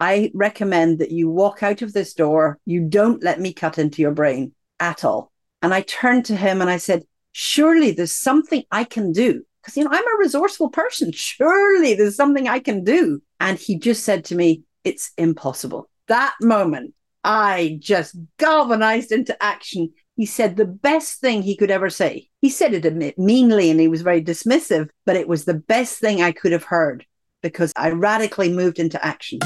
I 0.00 0.30
recommend 0.34 0.98
that 0.98 1.10
you 1.10 1.28
walk 1.30 1.62
out 1.62 1.82
of 1.82 1.92
this 1.92 2.14
door. 2.14 2.58
You 2.64 2.80
don't 2.80 3.22
let 3.22 3.38
me 3.38 3.52
cut 3.52 3.78
into 3.78 4.00
your 4.00 4.12
brain 4.12 4.54
at 4.80 5.04
all. 5.04 5.30
And 5.62 5.74
I 5.74 5.82
turned 5.82 6.24
to 6.26 6.36
him 6.36 6.62
and 6.62 6.70
I 6.70 6.78
said, 6.78 7.04
Surely 7.32 7.92
there's 7.92 8.14
something 8.14 8.64
I 8.70 8.84
can 8.84 9.12
do. 9.12 9.44
Because, 9.60 9.76
you 9.76 9.84
know, 9.84 9.90
I'm 9.92 10.14
a 10.14 10.18
resourceful 10.18 10.70
person. 10.70 11.12
Surely 11.14 11.94
there's 11.94 12.16
something 12.16 12.48
I 12.48 12.60
can 12.60 12.82
do. 12.82 13.22
And 13.38 13.58
he 13.58 13.78
just 13.78 14.04
said 14.04 14.24
to 14.26 14.34
me, 14.34 14.62
It's 14.84 15.12
impossible. 15.18 15.90
That 16.08 16.34
moment, 16.40 16.94
I 17.22 17.76
just 17.78 18.16
galvanized 18.38 19.12
into 19.12 19.40
action. 19.42 19.92
He 20.16 20.24
said 20.24 20.56
the 20.56 20.64
best 20.64 21.20
thing 21.20 21.42
he 21.42 21.56
could 21.56 21.70
ever 21.70 21.90
say. 21.90 22.30
He 22.40 22.48
said 22.48 22.72
it 22.74 23.18
meanly 23.18 23.70
and 23.70 23.78
he 23.78 23.88
was 23.88 24.02
very 24.02 24.22
dismissive, 24.22 24.88
but 25.04 25.16
it 25.16 25.28
was 25.28 25.44
the 25.44 25.54
best 25.54 25.98
thing 25.98 26.22
I 26.22 26.32
could 26.32 26.52
have 26.52 26.64
heard 26.64 27.06
because 27.42 27.72
I 27.76 27.90
radically 27.90 28.52
moved 28.52 28.78
into 28.78 29.02
action. 29.04 29.40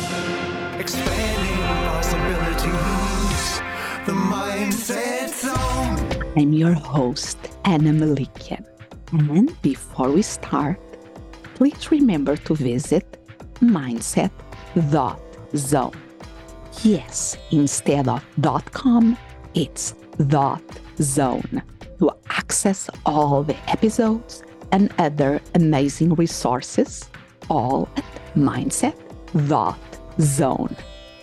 Expanding 0.79 1.63
possibilities, 1.87 3.61
the 4.07 4.13
mindset 4.13 5.29
zone. 5.29 5.99
I'm 6.37 6.53
your 6.53 6.73
host, 6.73 7.39
Ana 7.65 7.91
Melikian. 7.91 8.65
And 9.13 9.55
before 9.63 10.11
we 10.11 10.23
start, 10.23 10.81
please 11.55 11.93
remember 11.93 12.37
to 12.37 12.57
visit 12.57 13.07
mindset.zone. 13.61 14.37
Yes, 16.83 17.37
instead 17.53 18.09
of 18.09 18.25
.com, 18.73 19.17
it's 19.55 19.95
.zone 21.01 21.63
to 22.01 22.11
access 22.31 22.91
all 23.07 23.45
the 23.45 23.57
episodes 23.71 24.43
and 24.73 24.93
other 24.99 25.41
amazing 25.55 26.15
resources 26.15 27.09
all 27.49 27.89
at 27.97 28.05
mindset.zone. 28.35 29.77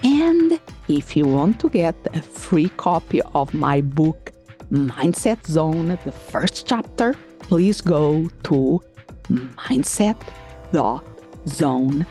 And 0.04 0.60
if 0.88 1.16
you 1.16 1.26
want 1.26 1.60
to 1.62 1.70
get 1.70 1.96
a 2.14 2.22
free 2.22 2.70
copy 2.70 3.22
of 3.34 3.54
my 3.54 3.82
book, 3.82 4.32
Mindset 4.72 5.46
Zone, 5.46 6.00
the 6.04 6.12
first 6.12 6.68
chapter, 6.68 7.14
please 7.40 7.82
go 7.82 8.28
to 8.44 8.82
mindset.zone 9.30 12.06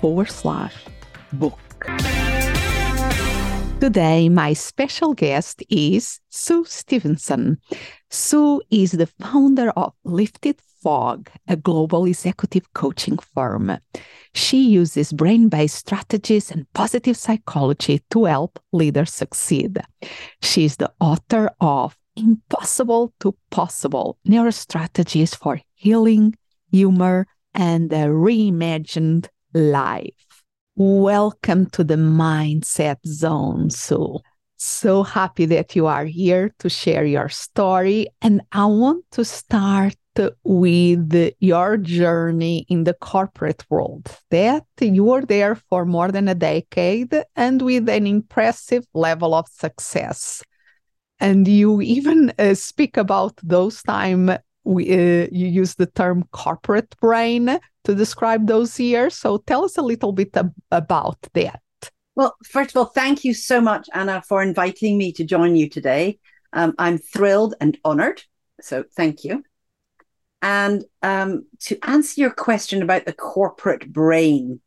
forward 0.00 0.30
slash 0.30 0.74
book. 1.34 1.58
Today, 3.80 4.28
my 4.28 4.52
special 4.52 5.14
guest 5.14 5.62
is 5.70 6.20
Sue 6.28 6.64
Stevenson. 6.66 7.58
Sue 8.10 8.60
is 8.70 8.92
the 8.92 9.06
founder 9.06 9.70
of 9.70 9.94
Lifted 10.04 10.60
Fog, 10.82 11.30
a 11.46 11.56
global 11.56 12.06
executive 12.06 12.72
coaching 12.72 13.18
firm. 13.18 13.78
She 14.34 14.68
uses 14.68 15.12
brain 15.12 15.48
based 15.48 15.76
strategies 15.76 16.50
and 16.50 16.72
positive 16.72 17.16
psychology 17.16 18.02
to 18.10 18.24
help 18.24 18.58
leaders 18.72 19.12
succeed. 19.12 19.80
She 20.42 20.64
is 20.64 20.76
the 20.76 20.92
author 21.00 21.50
of 21.60 21.96
Impossible 22.16 23.12
to 23.20 23.36
Possible 23.50 24.18
Neurostrategies 24.26 25.36
for 25.36 25.60
Healing, 25.74 26.36
Humor, 26.70 27.26
and 27.54 27.92
a 27.92 28.06
Reimagined 28.06 29.28
Life. 29.52 30.44
Welcome 30.76 31.66
to 31.70 31.84
the 31.84 31.96
Mindset 31.96 32.98
Zone, 33.06 33.70
Sue. 33.70 34.20
So 34.56 35.02
happy 35.02 35.46
that 35.46 35.74
you 35.74 35.86
are 35.86 36.04
here 36.04 36.54
to 36.58 36.68
share 36.68 37.04
your 37.04 37.28
story. 37.28 38.08
And 38.20 38.42
I 38.52 38.66
want 38.66 39.04
to 39.12 39.24
start 39.24 39.94
with 40.44 41.32
your 41.40 41.76
journey 41.76 42.66
in 42.68 42.84
the 42.84 42.94
corporate 42.94 43.64
world 43.70 44.16
that 44.30 44.64
you 44.80 45.04
were 45.04 45.22
there 45.22 45.54
for 45.54 45.84
more 45.84 46.10
than 46.10 46.28
a 46.28 46.34
decade 46.34 47.14
and 47.36 47.62
with 47.62 47.88
an 47.88 48.06
impressive 48.06 48.84
level 48.94 49.34
of 49.34 49.46
success. 49.48 50.42
And 51.20 51.46
you 51.46 51.80
even 51.82 52.32
uh, 52.38 52.54
speak 52.54 52.96
about 52.96 53.34
those 53.42 53.82
time 53.82 54.30
we, 54.64 54.92
uh, 54.92 55.26
you 55.32 55.46
use 55.46 55.76
the 55.76 55.86
term 55.86 56.24
corporate 56.32 56.94
brain 57.00 57.58
to 57.84 57.94
describe 57.94 58.46
those 58.46 58.78
years. 58.78 59.14
So 59.14 59.38
tell 59.38 59.64
us 59.64 59.78
a 59.78 59.82
little 59.82 60.12
bit 60.12 60.36
ab- 60.36 60.54
about 60.70 61.18
that. 61.32 61.60
Well 62.14 62.36
first 62.44 62.70
of 62.70 62.76
all 62.76 62.86
thank 62.86 63.24
you 63.24 63.32
so 63.32 63.60
much 63.60 63.88
anna 63.94 64.22
for 64.28 64.42
inviting 64.42 64.98
me 64.98 65.12
to 65.12 65.24
join 65.24 65.56
you 65.56 65.68
today. 65.68 66.18
Um, 66.52 66.74
i'm 66.78 66.98
thrilled 66.98 67.54
and 67.60 67.78
honored. 67.84 68.22
So 68.60 68.84
thank 68.96 69.24
you 69.24 69.44
and 70.42 70.84
um, 71.02 71.46
to 71.60 71.78
answer 71.82 72.20
your 72.20 72.30
question 72.30 72.82
about 72.82 73.04
the 73.04 73.12
corporate 73.12 73.92
brain, 73.92 74.60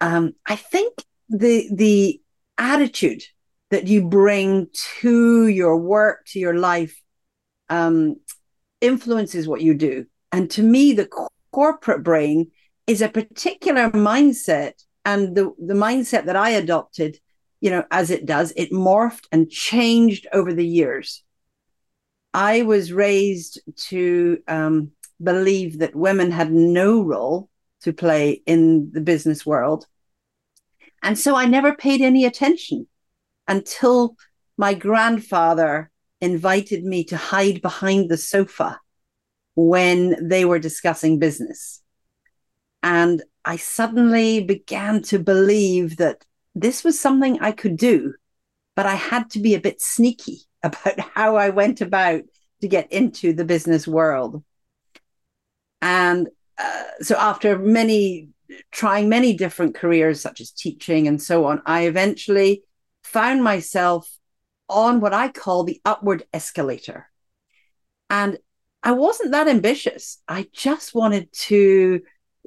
um, 0.00 0.34
I 0.46 0.56
think 0.56 0.94
the 1.28 1.68
the 1.72 2.20
attitude 2.58 3.22
that 3.70 3.88
you 3.88 4.06
bring 4.06 4.68
to 5.00 5.48
your 5.48 5.76
work, 5.76 6.24
to 6.26 6.38
your 6.38 6.54
life, 6.54 7.02
um, 7.68 8.16
influences 8.80 9.48
what 9.48 9.60
you 9.60 9.74
do. 9.74 10.06
And 10.30 10.50
to 10.52 10.62
me, 10.62 10.92
the 10.92 11.06
co- 11.06 11.28
corporate 11.50 12.04
brain 12.04 12.52
is 12.86 13.02
a 13.02 13.08
particular 13.08 13.90
mindset, 13.90 14.74
and 15.04 15.34
the 15.34 15.52
the 15.58 15.74
mindset 15.74 16.26
that 16.26 16.36
I 16.36 16.50
adopted, 16.50 17.18
you 17.60 17.70
know, 17.70 17.84
as 17.90 18.10
it 18.10 18.24
does, 18.24 18.52
it 18.56 18.70
morphed 18.70 19.26
and 19.32 19.50
changed 19.50 20.28
over 20.32 20.52
the 20.52 20.66
years. 20.66 21.24
I 22.36 22.60
was 22.62 22.92
raised 22.92 23.60
to 23.88 24.42
um, 24.46 24.90
believe 25.22 25.78
that 25.78 25.96
women 25.96 26.30
had 26.30 26.52
no 26.52 27.02
role 27.02 27.48
to 27.80 27.94
play 27.94 28.42
in 28.44 28.90
the 28.92 29.00
business 29.00 29.46
world. 29.46 29.86
And 31.02 31.18
so 31.18 31.34
I 31.34 31.46
never 31.46 31.74
paid 31.74 32.02
any 32.02 32.26
attention 32.26 32.88
until 33.48 34.16
my 34.58 34.74
grandfather 34.74 35.90
invited 36.20 36.84
me 36.84 37.04
to 37.04 37.16
hide 37.16 37.62
behind 37.62 38.10
the 38.10 38.18
sofa 38.18 38.80
when 39.54 40.28
they 40.28 40.44
were 40.44 40.58
discussing 40.58 41.18
business. 41.18 41.82
And 42.82 43.22
I 43.46 43.56
suddenly 43.56 44.44
began 44.44 45.00
to 45.04 45.18
believe 45.18 45.96
that 45.96 46.26
this 46.54 46.84
was 46.84 47.00
something 47.00 47.40
I 47.40 47.52
could 47.52 47.78
do, 47.78 48.12
but 48.74 48.84
I 48.84 48.94
had 48.94 49.30
to 49.30 49.40
be 49.40 49.54
a 49.54 49.60
bit 49.60 49.80
sneaky 49.80 50.45
about 50.62 51.00
how 51.14 51.36
I 51.36 51.50
went 51.50 51.80
about 51.80 52.22
to 52.60 52.68
get 52.68 52.92
into 52.92 53.32
the 53.32 53.44
business 53.44 53.86
world. 53.86 54.42
And 55.82 56.28
uh, 56.58 56.82
so 57.00 57.16
after 57.16 57.58
many 57.58 58.28
trying 58.70 59.08
many 59.08 59.34
different 59.34 59.74
careers 59.74 60.20
such 60.20 60.40
as 60.40 60.50
teaching 60.50 61.08
and 61.08 61.20
so 61.20 61.44
on, 61.46 61.62
I 61.66 61.86
eventually 61.86 62.62
found 63.02 63.42
myself 63.42 64.08
on 64.68 65.00
what 65.00 65.12
I 65.12 65.28
call 65.28 65.64
the 65.64 65.80
upward 65.84 66.24
escalator. 66.32 67.08
And 68.10 68.38
I 68.82 68.92
wasn't 68.92 69.32
that 69.32 69.48
ambitious. 69.48 70.22
I 70.28 70.46
just 70.52 70.94
wanted 70.94 71.32
to 71.32 72.02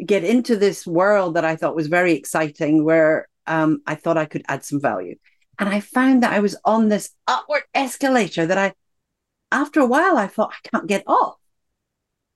get 0.05 0.23
into 0.23 0.55
this 0.55 0.87
world 0.87 1.35
that 1.35 1.45
I 1.45 1.55
thought 1.55 1.75
was 1.75 1.87
very 1.87 2.13
exciting, 2.13 2.85
where 2.85 3.27
um, 3.45 3.81
I 3.85 3.95
thought 3.95 4.17
I 4.17 4.25
could 4.25 4.43
add 4.47 4.63
some 4.63 4.79
value. 4.79 5.15
And 5.59 5.67
I 5.67 5.81
found 5.81 6.23
that 6.23 6.31
I 6.31 6.39
was 6.39 6.55
on 6.63 6.87
this 6.87 7.11
upward 7.27 7.63
escalator 7.73 8.45
that 8.45 8.57
I 8.57 8.73
after 9.51 9.79
a 9.79 9.85
while, 9.85 10.17
I 10.17 10.27
thought, 10.27 10.53
I 10.53 10.69
can't 10.69 10.87
get 10.87 11.03
off. 11.07 11.35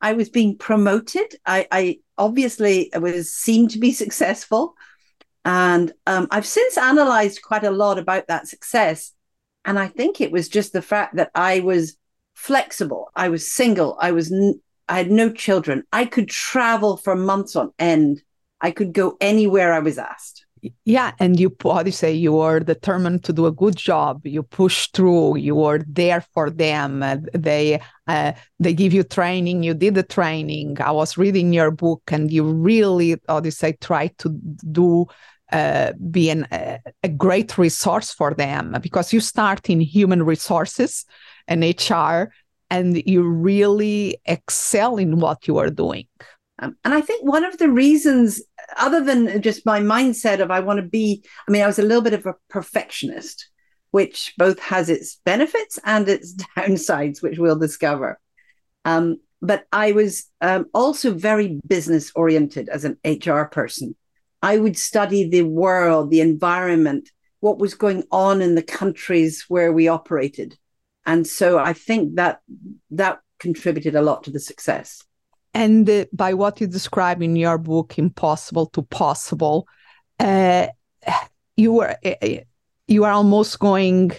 I 0.01 0.13
was 0.13 0.29
being 0.29 0.57
promoted. 0.57 1.35
I, 1.45 1.67
I 1.71 1.99
obviously 2.17 2.91
was 2.93 3.33
seemed 3.33 3.71
to 3.71 3.79
be 3.79 3.91
successful. 4.03 4.73
And 5.45 5.93
um, 6.07 6.27
I've 6.31 6.45
since 6.45 6.77
analyzed 6.77 7.41
quite 7.41 7.63
a 7.63 7.71
lot 7.71 7.97
about 7.99 8.27
that 8.27 8.47
success. 8.47 9.11
And 9.63 9.77
I 9.77 9.87
think 9.87 10.19
it 10.19 10.31
was 10.31 10.49
just 10.49 10.73
the 10.73 10.81
fact 10.81 11.15
that 11.15 11.31
I 11.35 11.59
was 11.61 11.97
flexible. 12.33 13.09
I 13.15 13.29
was 13.29 13.49
single. 13.49 13.97
I 14.01 14.11
was, 14.11 14.31
n- 14.31 14.59
I 14.89 14.97
had 14.97 15.11
no 15.11 15.31
children. 15.31 15.83
I 15.93 16.05
could 16.05 16.29
travel 16.29 16.97
for 16.97 17.15
months 17.15 17.55
on 17.55 17.71
end. 17.77 18.21
I 18.59 18.71
could 18.71 18.93
go 18.93 19.17
anywhere 19.21 19.71
I 19.71 19.79
was 19.79 19.97
asked 19.97 20.42
yeah 20.85 21.11
and 21.19 21.39
you 21.39 21.55
how 21.63 21.83
do 21.83 21.87
you 21.87 21.91
say? 21.93 22.13
You 22.13 22.39
are 22.39 22.59
determined 22.59 23.23
to 23.25 23.33
do 23.33 23.45
a 23.45 23.51
good 23.51 23.75
job. 23.75 24.25
You 24.25 24.43
push 24.43 24.87
through. 24.87 25.37
You 25.37 25.63
are 25.63 25.79
there 25.87 26.21
for 26.33 26.49
them. 26.49 27.03
They 27.33 27.81
uh, 28.07 28.33
they 28.59 28.73
give 28.73 28.93
you 28.93 29.03
training. 29.03 29.63
You 29.63 29.73
did 29.73 29.95
the 29.95 30.03
training. 30.03 30.81
I 30.81 30.91
was 30.91 31.17
reading 31.17 31.53
your 31.53 31.71
book 31.71 32.01
and 32.11 32.31
you 32.31 32.43
really 32.43 33.15
how 33.27 33.39
do 33.39 33.47
you 33.47 33.51
say 33.51 33.73
try 33.73 34.07
to 34.19 34.29
do 34.71 35.07
uh, 35.51 35.93
be 36.09 36.29
an, 36.29 36.45
uh, 36.45 36.79
a 37.03 37.09
great 37.09 37.57
resource 37.57 38.11
for 38.11 38.33
them 38.33 38.75
because 38.81 39.13
you 39.13 39.19
start 39.19 39.69
in 39.69 39.79
human 39.79 40.23
resources 40.23 41.05
and 41.47 41.63
hr 41.63 42.31
and 42.71 43.03
you 43.05 43.21
really 43.21 44.17
excel 44.25 44.97
in 44.97 45.19
what 45.19 45.47
you 45.47 45.57
are 45.57 45.69
doing 45.69 46.07
um, 46.59 46.77
and 46.83 46.93
I 46.93 47.01
think 47.01 47.25
one 47.25 47.43
of 47.43 47.57
the 47.57 47.69
reasons, 47.69 48.41
other 48.77 49.03
than 49.03 49.41
just 49.41 49.65
my 49.65 49.79
mindset 49.79 50.39
of 50.39 50.51
I 50.51 50.59
want 50.59 50.77
to 50.77 50.85
be, 50.85 51.23
I 51.47 51.51
mean, 51.51 51.63
I 51.63 51.67
was 51.67 51.79
a 51.79 51.83
little 51.83 52.01
bit 52.01 52.13
of 52.13 52.25
a 52.25 52.35
perfectionist, 52.49 53.49
which 53.91 54.33
both 54.37 54.59
has 54.59 54.89
its 54.89 55.19
benefits 55.25 55.79
and 55.83 56.07
its 56.07 56.35
downsides, 56.57 57.21
which 57.21 57.39
we'll 57.39 57.57
discover. 57.57 58.19
Um, 58.85 59.17
but 59.41 59.65
I 59.71 59.91
was 59.91 60.29
um, 60.41 60.67
also 60.73 61.13
very 61.13 61.59
business 61.67 62.11
oriented 62.15 62.69
as 62.69 62.85
an 62.85 62.97
HR 63.03 63.43
person. 63.43 63.95
I 64.41 64.57
would 64.57 64.77
study 64.77 65.27
the 65.27 65.43
world, 65.43 66.11
the 66.11 66.21
environment, 66.21 67.11
what 67.39 67.59
was 67.59 67.73
going 67.73 68.03
on 68.11 68.41
in 68.41 68.55
the 68.55 68.63
countries 68.63 69.45
where 69.47 69.73
we 69.73 69.87
operated. 69.87 70.57
And 71.05 71.25
so 71.27 71.57
I 71.57 71.73
think 71.73 72.15
that 72.15 72.39
that 72.91 73.19
contributed 73.39 73.95
a 73.95 74.01
lot 74.01 74.23
to 74.23 74.31
the 74.31 74.39
success. 74.39 75.03
And 75.53 75.89
uh, 75.89 76.05
by 76.13 76.33
what 76.33 76.59
you 76.59 76.67
describe 76.67 77.21
in 77.21 77.35
your 77.35 77.57
book, 77.57 77.97
Impossible 77.97 78.67
to 78.67 78.81
Possible, 78.81 79.67
uh, 80.19 80.67
you 81.55 81.73
were 81.73 81.95
uh, 82.03 82.27
you 82.87 83.03
are 83.03 83.11
almost 83.11 83.59
going 83.59 84.11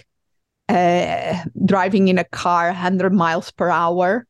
uh, 0.69 1.43
driving 1.65 2.07
in 2.07 2.17
a 2.17 2.23
car 2.23 2.67
100 2.67 3.13
miles 3.13 3.51
per 3.51 3.69
hour 3.69 4.25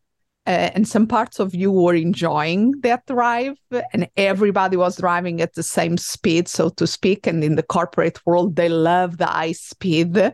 uh, 0.48 0.69
and 0.75 0.88
some 0.88 1.07
parts 1.07 1.40
of 1.40 1.56
you 1.56 1.72
were 1.72 1.96
enjoying 1.96 2.72
that 2.81 3.04
drive 3.07 3.57
and 3.94 4.07
everybody 4.16 4.78
was 4.78 4.98
driving 4.98 5.42
at 5.42 5.56
the 5.56 5.63
same 5.63 5.98
speed 5.98 6.48
so 6.48 6.69
to 6.69 6.86
speak. 6.86 7.25
And 7.25 7.44
in 7.44 7.56
the 7.56 7.63
corporate 7.63 8.24
world 8.28 8.56
they 8.56 8.69
love 8.69 9.18
the 9.18 9.25
high 9.25 9.54
speed 9.54 10.34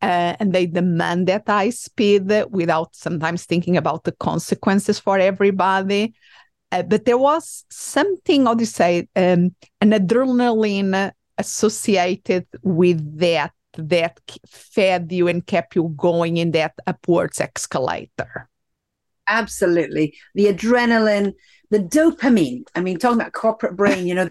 uh, 0.00 0.36
and 0.38 0.52
they 0.52 0.66
demand 0.66 1.26
that 1.26 1.44
high 1.46 1.70
speed 1.70 2.30
without 2.50 2.94
sometimes 2.94 3.44
thinking 3.44 3.76
about 3.76 4.04
the 4.04 4.12
consequences 4.12 4.98
for 4.98 5.18
everybody 5.18 6.14
uh, 6.72 6.82
but 6.82 7.04
there 7.04 7.18
was 7.18 7.64
something 7.70 8.46
how 8.46 8.54
do 8.54 8.62
you 8.62 8.66
say 8.66 9.08
um, 9.16 9.54
an 9.80 9.90
adrenaline 9.90 11.12
associated 11.38 12.46
with 12.62 13.18
that 13.18 13.52
that 13.76 14.18
fed 14.46 15.10
you 15.12 15.28
and 15.28 15.46
kept 15.46 15.76
you 15.76 15.94
going 15.96 16.36
in 16.36 16.50
that 16.52 16.74
upwards 16.86 17.40
escalator 17.40 18.48
absolutely. 19.28 20.16
The 20.34 20.46
adrenaline, 20.46 21.34
the 21.70 21.78
dopamine. 21.78 22.64
I 22.74 22.80
mean, 22.80 22.98
talking 22.98 23.20
about 23.20 23.32
corporate 23.32 23.76
brain, 23.76 24.06
you 24.06 24.14
know, 24.14 24.30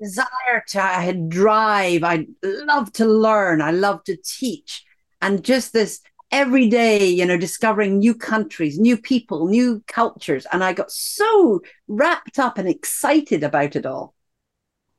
desire 0.00 0.64
to 0.68 0.82
I 0.82 1.02
had 1.02 1.28
drive. 1.28 2.04
I 2.04 2.26
love 2.42 2.92
to 2.94 3.04
learn. 3.04 3.60
I 3.60 3.70
love 3.70 4.04
to 4.04 4.16
teach. 4.16 4.84
And 5.20 5.44
just 5.44 5.72
this 5.72 6.00
every 6.30 6.68
day, 6.68 7.08
you 7.08 7.26
know, 7.26 7.36
discovering 7.36 7.98
new 7.98 8.14
countries, 8.14 8.78
new 8.78 8.96
people, 8.96 9.48
new 9.48 9.82
cultures. 9.86 10.46
And 10.52 10.62
I 10.62 10.72
got 10.72 10.90
so 10.90 11.60
wrapped 11.88 12.38
up 12.38 12.58
and 12.58 12.68
excited 12.68 13.42
about 13.42 13.76
it 13.76 13.86
all. 13.86 14.14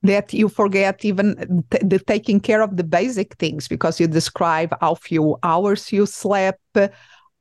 That 0.04 0.34
you 0.34 0.50
forget 0.50 1.06
even 1.06 1.64
t- 1.70 1.78
the 1.84 2.00
taking 2.00 2.40
care 2.40 2.62
of 2.62 2.76
the 2.76 2.84
basic 2.84 3.36
things 3.36 3.68
because 3.68 4.00
you 4.00 4.08
describe 4.08 4.76
how 4.82 4.96
few 4.96 5.38
hours 5.44 5.92
you 5.92 6.08
slept, 6.08 6.78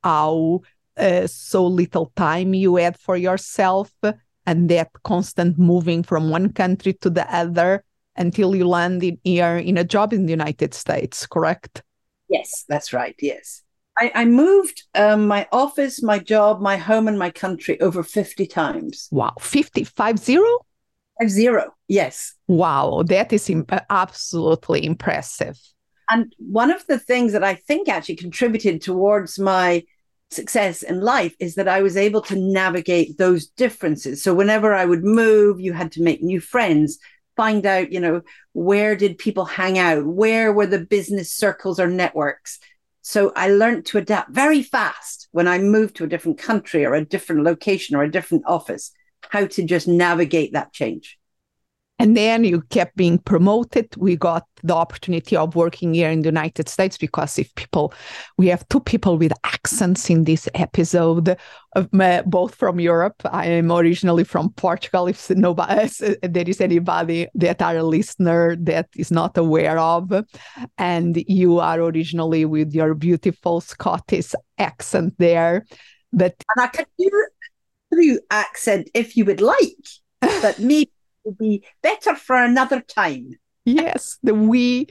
how 0.04 0.60
uh, 0.96 1.26
so 1.26 1.66
little 1.66 2.12
time 2.16 2.52
you 2.52 2.76
had 2.76 2.98
for 2.98 3.16
yourself 3.16 3.90
and 4.46 4.68
that 4.70 4.90
constant 5.04 5.58
moving 5.58 6.02
from 6.02 6.30
one 6.30 6.52
country 6.52 6.92
to 6.94 7.10
the 7.10 7.32
other 7.34 7.84
until 8.16 8.54
you 8.54 8.66
land 8.66 9.02
in 9.02 9.18
here 9.24 9.56
in 9.56 9.76
a 9.78 9.84
job 9.84 10.12
in 10.12 10.26
the 10.26 10.30
United 10.30 10.74
States, 10.74 11.26
correct? 11.26 11.82
Yes, 12.28 12.64
that's 12.68 12.92
right. 12.92 13.14
Yes. 13.20 13.62
I, 13.98 14.12
I 14.14 14.24
moved 14.24 14.84
um, 14.94 15.26
my 15.26 15.46
office, 15.52 16.02
my 16.02 16.18
job, 16.18 16.60
my 16.60 16.76
home, 16.76 17.08
and 17.08 17.18
my 17.18 17.30
country 17.30 17.80
over 17.80 18.02
50 18.02 18.46
times. 18.46 19.08
Wow. 19.10 19.34
50, 19.40 19.84
five 19.84 20.18
zero? 20.18 20.46
Five 21.20 21.30
zero. 21.30 21.74
Yes. 21.88 22.34
Wow. 22.46 23.02
That 23.06 23.32
is 23.32 23.50
Im- 23.50 23.66
absolutely 23.90 24.86
impressive. 24.86 25.58
And 26.08 26.34
one 26.38 26.70
of 26.70 26.86
the 26.86 26.98
things 26.98 27.32
that 27.32 27.44
I 27.44 27.54
think 27.54 27.88
actually 27.88 28.16
contributed 28.16 28.80
towards 28.80 29.38
my 29.38 29.84
success 30.30 30.82
in 30.82 31.00
life 31.00 31.34
is 31.38 31.56
that 31.56 31.68
I 31.68 31.82
was 31.82 31.96
able 31.96 32.20
to 32.22 32.36
navigate 32.36 33.18
those 33.18 33.46
differences. 33.46 34.22
So 34.22 34.34
whenever 34.34 34.74
I 34.74 34.84
would 34.84 35.04
move, 35.04 35.60
you 35.60 35.72
had 35.72 35.92
to 35.92 36.02
make 36.02 36.22
new 36.22 36.40
friends, 36.40 36.98
find 37.36 37.64
out, 37.66 37.92
you 37.92 38.00
know, 38.00 38.22
where 38.52 38.96
did 38.96 39.18
people 39.18 39.44
hang 39.44 39.78
out? 39.78 40.04
Where 40.04 40.52
were 40.52 40.66
the 40.66 40.84
business 40.84 41.32
circles 41.32 41.80
or 41.80 41.86
networks? 41.88 42.58
So 43.02 43.32
I 43.34 43.48
learned 43.48 43.86
to 43.86 43.98
adapt 43.98 44.30
very 44.30 44.62
fast 44.62 45.28
when 45.32 45.48
I 45.48 45.58
moved 45.58 45.96
to 45.96 46.04
a 46.04 46.08
different 46.08 46.38
country 46.38 46.84
or 46.84 46.94
a 46.94 47.04
different 47.04 47.44
location 47.44 47.96
or 47.96 48.02
a 48.02 48.10
different 48.10 48.44
office, 48.46 48.92
how 49.30 49.46
to 49.46 49.64
just 49.64 49.88
navigate 49.88 50.52
that 50.52 50.72
change. 50.72 51.18
And 52.00 52.16
then 52.16 52.44
you 52.44 52.62
kept 52.62 52.96
being 52.96 53.18
promoted. 53.18 53.94
We 53.98 54.16
got 54.16 54.46
the 54.62 54.74
opportunity 54.74 55.36
of 55.36 55.54
working 55.54 55.92
here 55.92 56.10
in 56.10 56.22
the 56.22 56.28
United 56.28 56.66
States 56.66 56.96
because 56.96 57.38
if 57.38 57.54
people, 57.56 57.92
we 58.38 58.46
have 58.46 58.66
two 58.70 58.80
people 58.80 59.18
with 59.18 59.32
accents 59.44 60.08
in 60.08 60.24
this 60.24 60.48
episode, 60.54 61.28
uh, 61.28 61.36
of, 61.76 61.90
both 62.24 62.54
from 62.54 62.80
Europe. 62.80 63.20
I 63.26 63.48
am 63.48 63.70
originally 63.70 64.24
from 64.24 64.48
Portugal. 64.54 65.08
If 65.08 65.28
nobody, 65.28 65.90
there 66.22 66.48
is 66.48 66.62
anybody 66.62 67.28
that 67.34 67.60
are 67.60 67.76
a 67.76 67.82
listener 67.82 68.56
that 68.60 68.88
is 68.96 69.10
not 69.10 69.36
aware 69.36 69.78
of, 69.78 70.10
and 70.78 71.22
you 71.28 71.58
are 71.58 71.82
originally 71.82 72.46
with 72.46 72.72
your 72.72 72.94
beautiful 72.94 73.60
Scottish 73.60 74.32
accent 74.56 75.16
there, 75.18 75.66
but 76.14 76.42
and 76.56 76.64
I 76.64 76.68
can 76.68 76.86
do 76.98 77.26
through 77.92 78.20
accent 78.30 78.88
if 78.94 79.18
you 79.18 79.26
would 79.26 79.42
like, 79.42 79.84
but 80.20 80.58
me 80.58 80.90
will 81.24 81.32
be 81.32 81.64
better 81.82 82.14
for 82.14 82.36
another 82.36 82.80
time. 82.80 83.38
yes, 83.64 84.18
the 84.22 84.34
we. 84.34 84.86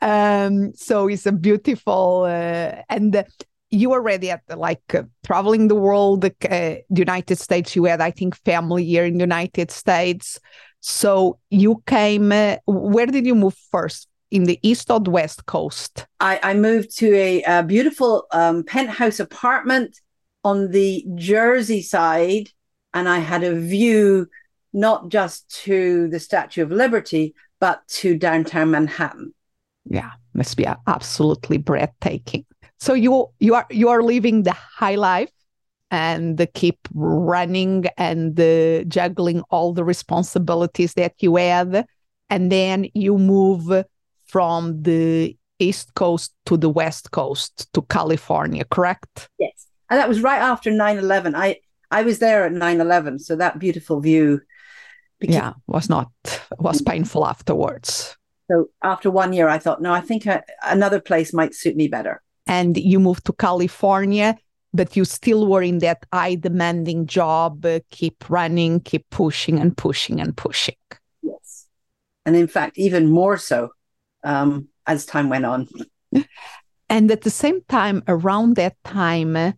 Um, 0.00 0.72
so 0.74 1.08
it's 1.08 1.26
a 1.26 1.32
beautiful 1.32 2.24
uh, 2.24 2.82
and. 2.88 3.24
you 3.68 3.92
already 3.92 4.30
at 4.30 4.42
like 4.56 4.94
uh, 4.94 5.02
traveling 5.26 5.66
the 5.66 5.74
world, 5.74 6.24
uh, 6.24 6.30
the 6.48 6.84
United 6.94 7.36
States. 7.36 7.74
You 7.74 7.84
had, 7.84 8.00
I 8.00 8.12
think, 8.12 8.36
family 8.44 8.84
here 8.84 9.04
in 9.04 9.14
the 9.14 9.24
United 9.24 9.72
States. 9.72 10.38
So 10.80 11.38
you 11.50 11.82
came. 11.84 12.30
Uh, 12.30 12.56
where 12.66 13.06
did 13.06 13.26
you 13.26 13.34
move 13.34 13.56
first? 13.72 14.08
In 14.30 14.44
the 14.44 14.58
east 14.62 14.90
or 14.90 15.00
the 15.00 15.10
west 15.10 15.46
coast? 15.46 16.06
I, 16.20 16.38
I 16.42 16.54
moved 16.54 16.96
to 16.98 17.12
a, 17.14 17.42
a 17.42 17.62
beautiful 17.64 18.26
um, 18.32 18.62
penthouse 18.62 19.20
apartment 19.20 20.00
on 20.44 20.70
the 20.70 21.04
Jersey 21.16 21.82
side, 21.82 22.50
and 22.94 23.08
I 23.08 23.18
had 23.18 23.42
a 23.42 23.54
view 23.54 24.28
not 24.76 25.08
just 25.08 25.48
to 25.64 26.06
the 26.08 26.20
Statue 26.20 26.62
of 26.62 26.70
Liberty, 26.70 27.34
but 27.58 27.80
to 27.88 28.16
downtown 28.16 28.70
Manhattan. 28.70 29.34
Yeah, 29.88 30.10
must 30.34 30.56
be 30.56 30.66
absolutely 30.86 31.56
breathtaking. 31.56 32.44
So 32.78 32.92
you 32.92 33.28
you 33.40 33.54
are 33.54 33.66
you 33.70 33.88
are 33.88 34.02
living 34.02 34.42
the 34.42 34.52
high 34.52 34.96
life 34.96 35.32
and 35.90 36.46
keep 36.52 36.78
running 36.92 37.86
and 37.96 38.38
uh, 38.38 38.84
juggling 38.84 39.40
all 39.50 39.72
the 39.72 39.84
responsibilities 39.84 40.92
that 40.94 41.14
you 41.20 41.36
have, 41.36 41.86
and 42.28 42.52
then 42.52 42.86
you 42.92 43.16
move 43.16 43.84
from 44.26 44.82
the 44.82 45.34
east 45.58 45.94
coast 45.94 46.34
to 46.44 46.58
the 46.58 46.68
west 46.68 47.12
coast 47.12 47.72
to 47.72 47.80
California, 47.82 48.64
correct? 48.66 49.30
Yes, 49.38 49.68
and 49.88 49.98
that 49.98 50.08
was 50.08 50.20
right 50.20 50.42
after 50.42 50.70
9-11. 50.70 51.34
I 51.34 51.60
I 51.90 52.02
was 52.02 52.18
there 52.18 52.44
at 52.44 52.52
9-11, 52.52 53.20
so 53.22 53.36
that 53.36 53.58
beautiful 53.58 54.00
view 54.00 54.42
yeah 55.20 55.54
was 55.66 55.88
not 55.88 56.10
was 56.58 56.82
painful 56.82 57.26
afterwards. 57.26 58.16
So 58.50 58.66
after 58.82 59.10
one 59.10 59.32
year 59.32 59.48
i 59.48 59.58
thought 59.58 59.82
no 59.82 59.92
i 59.92 60.00
think 60.00 60.26
uh, 60.26 60.40
another 60.64 61.00
place 61.00 61.32
might 61.32 61.54
suit 61.54 61.76
me 61.76 61.88
better. 61.88 62.22
And 62.46 62.76
you 62.76 63.00
moved 63.00 63.24
to 63.26 63.32
california 63.32 64.36
but 64.72 64.94
you 64.96 65.04
still 65.04 65.46
were 65.46 65.62
in 65.62 65.78
that 65.78 66.04
high 66.12 66.34
demanding 66.34 67.06
job 67.06 67.64
uh, 67.64 67.80
keep 67.90 68.28
running 68.28 68.80
keep 68.80 69.08
pushing 69.10 69.58
and 69.58 69.76
pushing 69.76 70.20
and 70.20 70.36
pushing. 70.36 70.76
Yes. 71.22 71.66
And 72.24 72.36
in 72.36 72.46
fact 72.46 72.78
even 72.78 73.10
more 73.10 73.36
so 73.36 73.70
um, 74.22 74.68
as 74.86 75.06
time 75.06 75.28
went 75.28 75.46
on. 75.46 75.68
And 76.88 77.10
at 77.10 77.22
the 77.22 77.30
same 77.30 77.62
time 77.68 78.04
around 78.06 78.54
that 78.56 78.76
time 78.84 79.34
uh, 79.36 79.52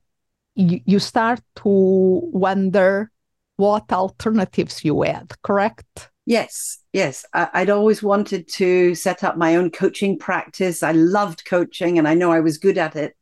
you, 0.54 0.80
you 0.86 0.98
start 0.98 1.40
to 1.56 1.68
wonder 1.68 3.10
what 3.58 3.92
alternatives 3.92 4.84
you 4.84 5.02
had, 5.02 5.34
correct? 5.42 6.10
Yes, 6.24 6.78
yes. 6.92 7.24
I, 7.34 7.60
would 7.60 7.70
always 7.70 8.02
wanted 8.02 8.48
to 8.54 8.94
set 8.94 9.24
up 9.24 9.36
my 9.36 9.56
own 9.56 9.70
coaching 9.70 10.18
practice. 10.18 10.82
I 10.82 10.92
loved 10.92 11.44
coaching 11.44 11.98
and 11.98 12.06
I 12.06 12.14
know 12.14 12.30
I 12.30 12.40
was 12.40 12.56
good 12.56 12.78
at 12.78 12.94
it 12.96 13.16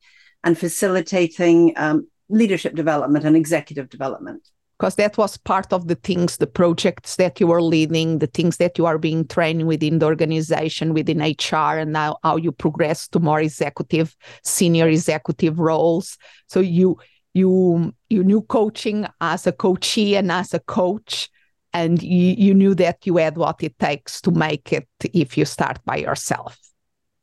and 0.45 0.59
facilitating 0.59 1.73
um, 1.77 2.09
leadership 2.29 2.75
development 2.75 3.25
and 3.25 3.35
executive 3.35 3.89
development. 3.89 4.47
Because 4.79 4.97
that 4.97 5.17
was 5.17 5.39
part 5.39 5.73
of 5.73 5.89
the 5.89 5.95
things, 5.95 6.37
the 6.37 6.47
projects 6.47 7.17
that 7.17 7.41
you 7.41 7.47
were 7.47 7.63
leading, 7.63 8.19
the 8.19 8.27
things 8.27 8.59
that 8.59 8.77
you 8.77 8.85
are 8.85 8.99
being 8.99 9.27
trained 9.27 9.67
within 9.67 10.01
the 10.01 10.07
organization, 10.07 10.93
within 10.93 11.21
HR, 11.21 11.79
and 11.79 11.95
now 11.95 12.19
how 12.23 12.37
you 12.37 12.53
progress 12.53 13.09
to 13.09 13.21
more 13.21 13.41
executive, 13.41 14.15
senior 14.45 14.87
executive 14.87 15.59
roles. 15.59 16.19
So 16.49 16.61
you 16.61 16.99
you 17.37 17.93
you 18.09 18.25
knew 18.25 18.41
coaching 18.43 19.07
as 19.21 19.47
a 19.47 19.53
coachee 19.53 20.17
and 20.17 20.33
as 20.33 20.55
a 20.55 20.61
coach 20.61 21.29
and 21.75 22.03
you, 22.03 22.35
you 22.39 22.55
knew 22.55 22.75
that 22.75 23.07
you 23.07 23.19
had 23.19 23.37
what 23.37 23.63
it 23.63 23.79
takes 23.79 24.21
to 24.23 24.31
make 24.31 24.73
it 24.73 24.89
if 25.13 25.37
you 25.37 25.45
start 25.45 25.79
by 25.85 25.97
yourself. 25.97 26.59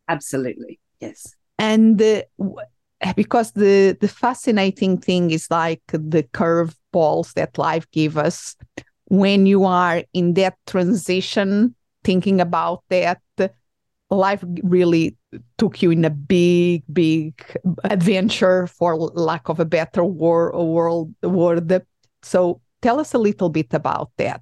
Absolutely 0.08 0.79
yes. 1.00 1.34
And 1.58 2.00
uh, 2.01 2.22
because 3.15 3.53
the 3.53 3.98
the 4.00 4.08
fascinating 4.08 5.00
thing 5.00 5.32
is 5.32 5.48
like 5.50 5.82
the 5.88 6.24
curve 6.34 6.75
balls 6.91 7.34
that 7.34 7.58
life 7.58 7.89
gives 7.91 8.17
us 8.17 8.55
when 9.05 9.46
you 9.46 9.65
are 9.65 10.03
in 10.13 10.34
that 10.36 10.58
transition, 10.67 11.75
thinking 12.03 12.39
about 12.39 12.84
that, 12.89 13.22
life 14.10 14.43
really 14.63 15.15
took 15.58 15.82
you 15.82 15.92
in 15.92 16.06
a 16.06 16.10
big, 16.10 16.84
big 16.92 17.44
adventure, 17.84 18.68
for 18.68 18.96
lack 18.98 19.50
of 19.50 19.60
a 19.60 19.66
better 19.66 20.04
word, 20.04 20.56
world 20.56 21.13
word. 21.22 21.86
So 22.22 22.62
tell 22.82 23.00
us 23.00 23.13
a 23.13 23.18
little 23.18 23.50
bit 23.50 23.74
about 23.74 24.12
that. 24.18 24.42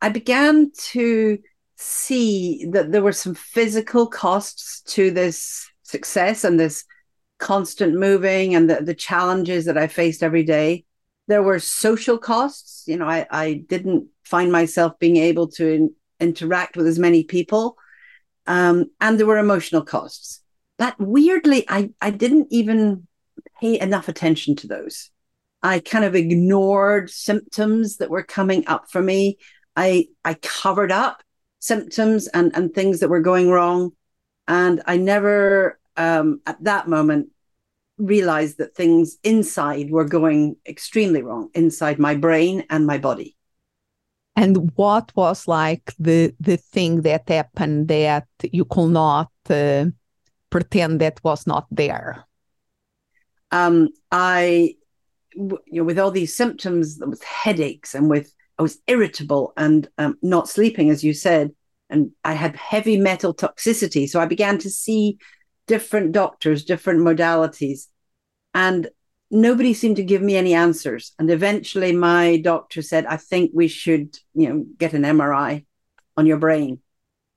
I 0.00 0.08
began 0.08 0.70
to 0.90 1.38
see 1.76 2.66
that 2.70 2.92
there 2.92 3.02
were 3.02 3.12
some 3.12 3.34
physical 3.34 4.06
costs 4.06 4.80
to 4.82 5.10
this 5.10 5.68
success 5.82 6.44
and 6.44 6.58
this 6.58 6.84
constant 7.38 7.94
moving 7.94 8.54
and 8.54 8.68
the, 8.68 8.82
the 8.82 8.94
challenges 8.94 9.64
that 9.64 9.78
I 9.78 9.86
faced 9.86 10.22
every 10.22 10.42
day. 10.42 10.84
There 11.28 11.42
were 11.42 11.58
social 11.58 12.18
costs. 12.18 12.84
You 12.86 12.96
know, 12.96 13.06
I, 13.06 13.26
I 13.30 13.64
didn't 13.68 14.08
find 14.24 14.50
myself 14.50 14.98
being 14.98 15.16
able 15.16 15.48
to 15.48 15.68
in, 15.68 15.94
interact 16.20 16.76
with 16.76 16.86
as 16.86 16.98
many 16.98 17.22
people. 17.24 17.76
Um, 18.48 18.90
and 19.00 19.18
there 19.18 19.26
were 19.26 19.38
emotional 19.38 19.82
costs. 19.82 20.42
But 20.78 20.98
weirdly, 20.98 21.64
I, 21.68 21.90
I 22.00 22.10
didn't 22.10 22.48
even 22.50 23.06
pay 23.60 23.78
enough 23.78 24.08
attention 24.08 24.56
to 24.56 24.66
those. 24.66 25.10
I 25.62 25.80
kind 25.80 26.04
of 26.04 26.14
ignored 26.14 27.10
symptoms 27.10 27.98
that 27.98 28.10
were 28.10 28.22
coming 28.22 28.66
up 28.66 28.90
for 28.90 29.02
me. 29.02 29.38
I 29.76 30.08
I 30.24 30.34
covered 30.34 30.90
up 30.90 31.22
symptoms 31.58 32.28
and, 32.28 32.52
and 32.54 32.72
things 32.72 33.00
that 33.00 33.08
were 33.08 33.20
going 33.20 33.50
wrong. 33.50 33.92
And 34.46 34.82
I 34.86 34.96
never 34.96 35.78
um, 35.96 36.40
at 36.46 36.62
that 36.64 36.88
moment 36.88 37.30
realized 37.98 38.58
that 38.58 38.76
things 38.76 39.18
inside 39.24 39.90
were 39.90 40.04
going 40.04 40.56
extremely 40.66 41.22
wrong 41.22 41.50
inside 41.54 41.98
my 41.98 42.14
brain 42.14 42.64
and 42.70 42.86
my 42.86 42.98
body. 42.98 43.36
And 44.38 44.70
what 44.76 45.10
was 45.16 45.48
like 45.48 45.92
the 45.98 46.32
the 46.38 46.58
thing 46.58 47.02
that 47.02 47.28
happened 47.28 47.88
that 47.88 48.28
you 48.40 48.64
could 48.64 48.90
not 48.90 49.32
uh, 49.50 49.86
pretend 50.48 51.00
that 51.00 51.18
was 51.24 51.44
not 51.44 51.66
there? 51.72 52.24
Um, 53.50 53.88
I, 54.12 54.76
you 55.34 55.58
know, 55.72 55.82
with 55.82 55.98
all 55.98 56.12
these 56.12 56.36
symptoms, 56.36 57.00
with 57.04 57.20
headaches 57.24 57.96
and 57.96 58.08
with 58.08 58.32
I 58.60 58.62
was 58.62 58.78
irritable 58.86 59.54
and 59.56 59.88
um, 59.98 60.16
not 60.22 60.48
sleeping, 60.48 60.88
as 60.88 61.02
you 61.02 61.14
said, 61.14 61.50
and 61.90 62.12
I 62.22 62.34
had 62.34 62.54
heavy 62.54 62.96
metal 62.96 63.34
toxicity. 63.34 64.08
So 64.08 64.20
I 64.20 64.26
began 64.26 64.58
to 64.58 64.70
see 64.70 65.18
different 65.66 66.12
doctors, 66.12 66.64
different 66.64 67.00
modalities, 67.00 67.88
and 68.54 68.88
nobody 69.30 69.74
seemed 69.74 69.96
to 69.96 70.04
give 70.04 70.22
me 70.22 70.36
any 70.36 70.54
answers. 70.54 71.12
And 71.18 71.30
eventually, 71.30 71.92
my 71.92 72.38
doctor 72.38 72.82
said, 72.82 73.06
"I 73.06 73.16
think 73.16 73.52
we 73.54 73.68
should, 73.68 74.18
you 74.34 74.48
know, 74.48 74.66
get 74.78 74.94
an 74.94 75.02
MRI 75.02 75.64
on 76.16 76.26
your 76.26 76.38
brain." 76.38 76.80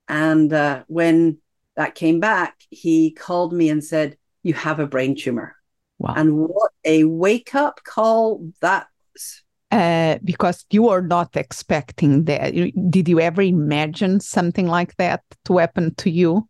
And 0.08 0.52
uh, 0.52 0.84
when 0.88 1.38
that 1.76 1.94
came 1.94 2.20
back, 2.20 2.56
he 2.70 3.10
called 3.10 3.52
me 3.52 3.68
and 3.68 3.84
said, 3.84 4.16
"You 4.42 4.54
have 4.54 4.80
a 4.80 4.86
brain 4.86 5.16
tumor." 5.16 5.56
Wow. 5.98 6.14
And 6.16 6.36
what 6.36 6.72
a 6.84 7.04
wake 7.04 7.54
up 7.54 7.80
call 7.84 8.50
that 8.60 8.88
was. 9.12 9.42
Uh, 9.70 10.18
because 10.24 10.66
you 10.70 10.82
were 10.82 11.00
not 11.00 11.36
expecting 11.36 12.24
that. 12.24 12.52
Did 12.90 13.08
you 13.08 13.20
ever 13.20 13.40
imagine 13.40 14.20
something 14.20 14.66
like 14.66 14.96
that 14.96 15.22
to 15.44 15.58
happen 15.58 15.94
to 15.94 16.10
you? 16.10 16.48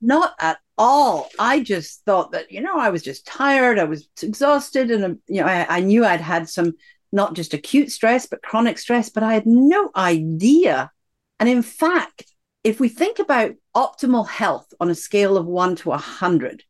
Not 0.00 0.34
at 0.40 0.58
all. 0.78 1.28
I 1.38 1.60
just 1.60 2.04
thought 2.04 2.32
that, 2.32 2.50
you 2.50 2.60
know, 2.60 2.78
I 2.78 2.90
was 2.90 3.02
just 3.02 3.26
tired. 3.26 3.78
I 3.78 3.84
was 3.84 4.08
exhausted. 4.22 4.90
And, 4.90 5.04
um, 5.04 5.20
you 5.26 5.40
know, 5.40 5.46
I, 5.46 5.76
I 5.76 5.80
knew 5.80 6.04
I'd 6.04 6.20
had 6.20 6.48
some 6.48 6.74
not 7.12 7.34
just 7.34 7.54
acute 7.54 7.92
stress, 7.92 8.26
but 8.26 8.42
chronic 8.42 8.78
stress, 8.78 9.08
but 9.08 9.22
I 9.22 9.34
had 9.34 9.46
no 9.46 9.90
idea. 9.96 10.90
And 11.38 11.48
in 11.48 11.62
fact, 11.62 12.24
if 12.64 12.80
we 12.80 12.88
think 12.88 13.18
about 13.18 13.52
optimal 13.76 14.28
health 14.28 14.72
on 14.80 14.90
a 14.90 14.94
scale 14.94 15.36
of 15.36 15.46
one 15.46 15.76
to 15.76 15.90
100, 15.90 16.64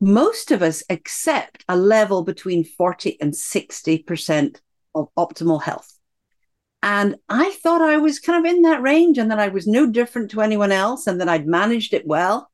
most 0.00 0.50
of 0.50 0.62
us 0.62 0.82
accept 0.88 1.64
a 1.68 1.76
level 1.76 2.22
between 2.22 2.64
40 2.64 3.20
and 3.20 3.32
60% 3.32 4.60
of 4.94 5.08
optimal 5.16 5.62
health. 5.62 5.98
And 6.82 7.16
I 7.28 7.52
thought 7.62 7.80
I 7.80 7.98
was 7.98 8.18
kind 8.18 8.44
of 8.44 8.52
in 8.52 8.62
that 8.62 8.82
range 8.82 9.18
and 9.18 9.30
that 9.30 9.38
I 9.38 9.48
was 9.48 9.66
no 9.66 9.86
different 9.86 10.30
to 10.32 10.40
anyone 10.40 10.72
else 10.72 11.06
and 11.06 11.20
that 11.20 11.28
I'd 11.28 11.46
managed 11.46 11.94
it 11.94 12.06
well. 12.06 12.50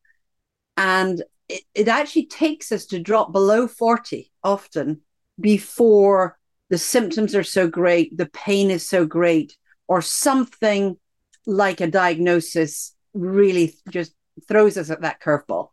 And 0.79 1.23
it, 1.49 1.65
it 1.75 1.89
actually 1.89 2.27
takes 2.27 2.71
us 2.73 2.87
to 2.87 3.01
drop 3.01 3.33
below 3.33 3.67
40 3.67 4.31
often 4.45 5.01
before 5.41 6.39
the 6.71 6.79
symptoms 6.79 7.35
are 7.35 7.43
so 7.43 7.69
great, 7.69 8.17
the 8.17 8.27
pain 8.27 8.71
is 8.71 8.89
so 8.89 9.05
great, 9.05 9.57
or 9.89 10.01
something 10.01 10.97
like 11.47 11.81
a 11.81 11.87
diagnosis 11.87 12.95
really 13.13 13.75
just 13.91 14.13
throws 14.47 14.77
us 14.77 14.91
at 14.91 15.01
that 15.01 15.21
curveball. 15.21 15.71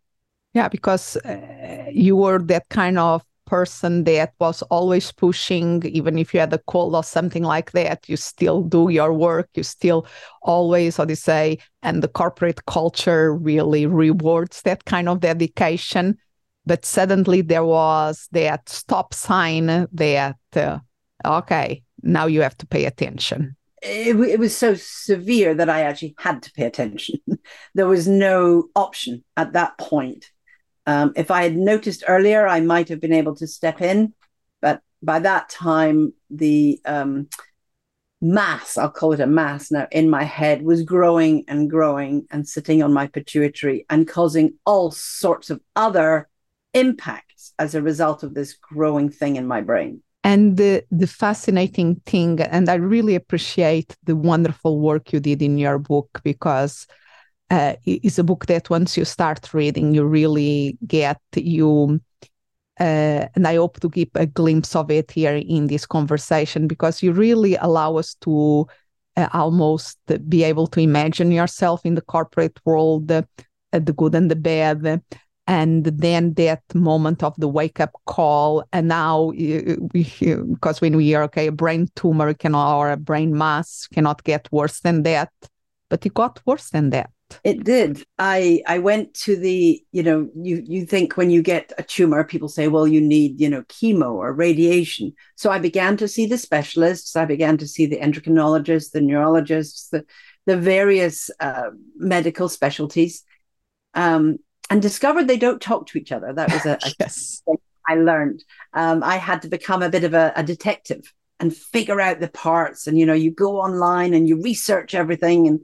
Yeah, 0.54 0.68
because 0.68 1.16
uh, 1.18 1.90
you 1.92 2.16
were 2.16 2.38
that 2.38 2.68
kind 2.68 2.98
of 2.98 3.22
person 3.46 4.04
that 4.04 4.34
was 4.38 4.62
always 4.62 5.12
pushing 5.12 5.82
even 5.86 6.18
if 6.18 6.34
you 6.34 6.40
had 6.40 6.52
a 6.52 6.58
cold 6.66 6.94
or 6.94 7.04
something 7.04 7.42
like 7.42 7.72
that 7.72 8.08
you 8.08 8.16
still 8.16 8.62
do 8.62 8.88
your 8.88 9.12
work 9.12 9.48
you 9.54 9.62
still 9.62 10.06
always 10.42 10.96
how 10.96 11.04
do 11.04 11.12
you 11.12 11.16
say 11.16 11.58
and 11.86 12.02
the 12.02 12.08
corporate 12.08 12.66
culture 12.66 13.32
really 13.32 13.86
rewards 13.86 14.62
that 14.62 14.84
kind 14.86 15.08
of 15.08 15.20
dedication. 15.20 16.18
But 16.66 16.84
suddenly 16.84 17.42
there 17.42 17.64
was 17.64 18.28
that 18.32 18.68
stop 18.68 19.14
sign 19.14 19.86
that 19.92 20.36
uh, 20.54 20.78
okay 21.24 21.82
now 22.02 22.26
you 22.26 22.42
have 22.42 22.58
to 22.58 22.66
pay 22.66 22.86
attention. 22.86 23.56
It, 23.82 24.16
it 24.16 24.40
was 24.40 24.56
so 24.56 24.74
severe 24.74 25.54
that 25.54 25.70
i 25.70 25.82
actually 25.82 26.16
had 26.18 26.42
to 26.42 26.52
pay 26.52 26.64
attention. 26.64 27.16
There 27.74 27.86
was 27.86 28.08
no 28.08 28.68
option 28.74 29.22
at 29.36 29.52
that 29.52 29.78
point 29.78 30.32
um, 30.86 31.12
if 31.16 31.30
I 31.30 31.42
had 31.42 31.56
noticed 31.56 32.04
earlier, 32.06 32.46
I 32.46 32.60
might 32.60 32.88
have 32.88 33.00
been 33.00 33.12
able 33.12 33.34
to 33.36 33.46
step 33.46 33.80
in. 33.80 34.14
But 34.60 34.80
by 35.02 35.18
that 35.18 35.48
time, 35.48 36.12
the 36.30 36.80
um, 36.84 37.28
mass, 38.20 38.78
I'll 38.78 38.90
call 38.90 39.12
it 39.12 39.20
a 39.20 39.26
mass 39.26 39.70
now, 39.70 39.88
in 39.90 40.08
my 40.08 40.24
head 40.24 40.62
was 40.62 40.82
growing 40.82 41.44
and 41.48 41.68
growing 41.68 42.26
and 42.30 42.48
sitting 42.48 42.82
on 42.82 42.92
my 42.92 43.06
pituitary 43.06 43.84
and 43.90 44.08
causing 44.08 44.54
all 44.64 44.90
sorts 44.90 45.50
of 45.50 45.60
other 45.74 46.28
impacts 46.72 47.52
as 47.58 47.74
a 47.74 47.82
result 47.82 48.22
of 48.22 48.34
this 48.34 48.54
growing 48.54 49.10
thing 49.10 49.36
in 49.36 49.46
my 49.46 49.60
brain. 49.60 50.02
And 50.24 50.56
the, 50.56 50.84
the 50.90 51.06
fascinating 51.06 51.96
thing, 52.06 52.40
and 52.40 52.68
I 52.68 52.74
really 52.74 53.14
appreciate 53.14 53.96
the 54.04 54.16
wonderful 54.16 54.80
work 54.80 55.12
you 55.12 55.20
did 55.20 55.40
in 55.40 55.56
your 55.56 55.78
book 55.78 56.20
because 56.24 56.86
uh, 57.50 57.74
is 57.84 58.18
a 58.18 58.24
book 58.24 58.46
that 58.46 58.70
once 58.70 58.96
you 58.96 59.04
start 59.04 59.52
reading, 59.54 59.94
you 59.94 60.04
really 60.04 60.78
get 60.86 61.20
you. 61.34 62.00
Uh, 62.78 63.26
and 63.34 63.46
I 63.46 63.56
hope 63.56 63.80
to 63.80 63.88
give 63.88 64.08
a 64.14 64.26
glimpse 64.26 64.76
of 64.76 64.90
it 64.90 65.10
here 65.10 65.34
in 65.34 65.68
this 65.68 65.86
conversation 65.86 66.66
because 66.66 67.02
you 67.02 67.12
really 67.12 67.56
allow 67.56 67.96
us 67.96 68.14
to 68.22 68.66
uh, 69.16 69.28
almost 69.32 69.98
be 70.28 70.42
able 70.42 70.66
to 70.66 70.80
imagine 70.80 71.32
yourself 71.32 71.86
in 71.86 71.94
the 71.94 72.02
corporate 72.02 72.60
world, 72.66 73.10
uh, 73.10 73.22
the 73.72 73.94
good 73.94 74.14
and 74.14 74.30
the 74.30 74.36
bad, 74.36 75.02
and 75.46 75.84
then 75.84 76.34
that 76.34 76.62
moment 76.74 77.22
of 77.22 77.34
the 77.38 77.48
wake 77.48 77.80
up 77.80 77.92
call. 78.04 78.64
And 78.72 78.88
now, 78.88 79.30
because 79.92 80.80
when 80.80 80.96
we 80.96 81.14
are 81.14 81.22
okay, 81.24 81.46
a 81.46 81.52
brain 81.52 81.88
tumor 81.94 82.34
can 82.34 82.54
or 82.54 82.90
a 82.90 82.96
brain 82.96 83.36
mass 83.36 83.86
cannot 83.86 84.22
get 84.24 84.48
worse 84.52 84.80
than 84.80 85.02
that, 85.04 85.30
but 85.88 86.04
it 86.04 86.12
got 86.12 86.42
worse 86.44 86.70
than 86.70 86.90
that. 86.90 87.10
It 87.44 87.64
did. 87.64 88.04
I 88.18 88.62
I 88.66 88.78
went 88.78 89.14
to 89.14 89.36
the, 89.36 89.82
you 89.92 90.02
know, 90.02 90.28
you 90.34 90.62
you 90.66 90.86
think 90.86 91.16
when 91.16 91.30
you 91.30 91.42
get 91.42 91.72
a 91.78 91.82
tumor, 91.82 92.24
people 92.24 92.48
say, 92.48 92.68
well, 92.68 92.86
you 92.86 93.00
need, 93.00 93.40
you 93.40 93.48
know, 93.48 93.62
chemo 93.62 94.12
or 94.12 94.32
radiation. 94.32 95.14
So 95.34 95.50
I 95.50 95.58
began 95.58 95.96
to 95.98 96.08
see 96.08 96.26
the 96.26 96.38
specialists. 96.38 97.16
I 97.16 97.24
began 97.24 97.58
to 97.58 97.66
see 97.66 97.86
the 97.86 97.98
endocrinologists, 97.98 98.92
the 98.92 99.00
neurologists, 99.00 99.88
the 99.88 100.04
the 100.46 100.56
various 100.56 101.30
uh, 101.40 101.70
medical 101.96 102.48
specialties, 102.48 103.24
um, 103.94 104.38
and 104.70 104.80
discovered 104.80 105.26
they 105.26 105.36
don't 105.36 105.60
talk 105.60 105.86
to 105.88 105.98
each 105.98 106.12
other. 106.12 106.32
That 106.32 106.52
was 106.52 106.66
a, 106.66 106.78
a 106.82 106.92
yes. 107.00 107.42
I 107.88 107.94
learned. 107.94 108.44
Um, 108.72 109.02
I 109.02 109.16
had 109.16 109.42
to 109.42 109.48
become 109.48 109.82
a 109.82 109.88
bit 109.90 110.04
of 110.04 110.14
a, 110.14 110.32
a 110.36 110.42
detective 110.42 111.12
and 111.38 111.54
figure 111.54 112.00
out 112.00 112.20
the 112.20 112.28
parts. 112.28 112.86
And 112.86 112.98
you 112.98 113.06
know, 113.06 113.14
you 113.14 113.30
go 113.30 113.60
online 113.60 114.14
and 114.14 114.28
you 114.28 114.40
research 114.40 114.94
everything 114.94 115.46
and 115.46 115.60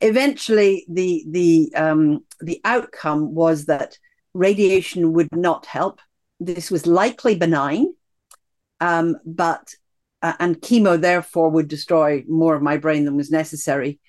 eventually 0.00 0.84
the 0.88 1.24
the 1.28 1.72
um, 1.74 2.24
the 2.40 2.60
outcome 2.64 3.34
was 3.34 3.66
that 3.66 3.98
radiation 4.34 5.12
would 5.14 5.28
not 5.32 5.66
help. 5.66 6.00
This 6.40 6.70
was 6.70 6.86
likely 6.86 7.36
benign, 7.36 7.94
um, 8.80 9.16
but 9.24 9.74
uh, 10.22 10.34
and 10.38 10.60
chemo 10.60 11.00
therefore 11.00 11.50
would 11.50 11.68
destroy 11.68 12.24
more 12.28 12.54
of 12.54 12.62
my 12.62 12.76
brain 12.76 13.04
than 13.04 13.16
was 13.16 13.30
necessary. 13.30 14.00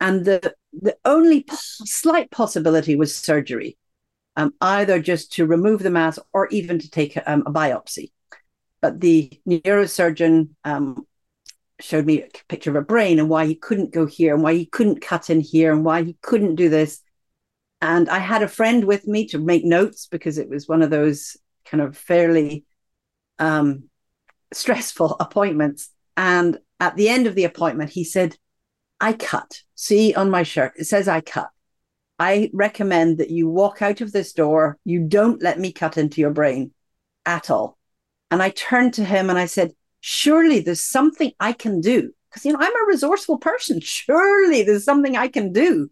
And 0.00 0.24
the 0.24 0.54
the 0.72 0.96
only 1.04 1.44
slight 1.50 2.30
possibility 2.30 2.96
was 2.96 3.16
surgery, 3.16 3.76
um, 4.36 4.52
either 4.60 5.00
just 5.00 5.32
to 5.34 5.46
remove 5.46 5.82
the 5.82 5.90
mass 5.90 6.18
or 6.32 6.48
even 6.48 6.78
to 6.78 6.90
take 6.90 7.18
um, 7.26 7.42
a 7.46 7.52
biopsy. 7.52 8.10
But 8.82 9.00
the 9.00 9.30
neurosurgeon 9.48 10.50
um, 10.64 11.06
showed 11.80 12.06
me 12.06 12.22
a 12.22 12.28
picture 12.48 12.70
of 12.70 12.76
a 12.76 12.82
brain 12.82 13.18
and 13.18 13.28
why 13.28 13.46
he 13.46 13.54
couldn't 13.54 13.92
go 13.92 14.06
here 14.06 14.34
and 14.34 14.42
why 14.42 14.54
he 14.54 14.66
couldn't 14.66 15.02
cut 15.02 15.30
in 15.30 15.40
here 15.40 15.72
and 15.72 15.84
why 15.84 16.02
he 16.02 16.16
couldn't 16.22 16.54
do 16.54 16.68
this. 16.68 17.02
And 17.80 18.08
I 18.08 18.18
had 18.18 18.42
a 18.42 18.48
friend 18.48 18.84
with 18.84 19.06
me 19.06 19.26
to 19.28 19.38
make 19.38 19.64
notes 19.64 20.06
because 20.06 20.38
it 20.38 20.48
was 20.48 20.66
one 20.66 20.82
of 20.82 20.90
those 20.90 21.36
kind 21.66 21.82
of 21.82 21.96
fairly 21.96 22.64
um, 23.38 23.84
stressful 24.52 25.16
appointments. 25.20 25.90
And 26.16 26.58
at 26.80 26.96
the 26.96 27.08
end 27.08 27.26
of 27.26 27.34
the 27.34 27.44
appointment, 27.44 27.90
he 27.90 28.04
said, 28.04 28.36
I 29.00 29.12
cut. 29.12 29.62
See 29.74 30.14
on 30.14 30.30
my 30.30 30.42
shirt, 30.42 30.72
it 30.76 30.84
says 30.84 31.06
I 31.06 31.20
cut. 31.20 31.50
I 32.18 32.50
recommend 32.54 33.18
that 33.18 33.30
you 33.30 33.48
walk 33.48 33.82
out 33.82 34.00
of 34.00 34.12
this 34.12 34.32
door. 34.32 34.78
You 34.84 35.00
don't 35.00 35.42
let 35.42 35.60
me 35.60 35.70
cut 35.72 35.98
into 35.98 36.22
your 36.22 36.30
brain 36.30 36.72
at 37.26 37.50
all. 37.50 37.76
And 38.30 38.42
I 38.42 38.50
turned 38.50 38.94
to 38.94 39.04
him 39.04 39.28
and 39.28 39.38
I 39.38 39.44
said, 39.44 39.72
Surely 40.08 40.60
there's 40.60 40.84
something 40.84 41.32
I 41.40 41.52
can 41.52 41.80
do. 41.80 42.12
Because, 42.30 42.44
you 42.44 42.52
know, 42.52 42.60
I'm 42.60 42.76
a 42.76 42.86
resourceful 42.86 43.38
person. 43.38 43.80
Surely 43.82 44.62
there's 44.62 44.84
something 44.84 45.16
I 45.16 45.26
can 45.26 45.52
do. 45.52 45.90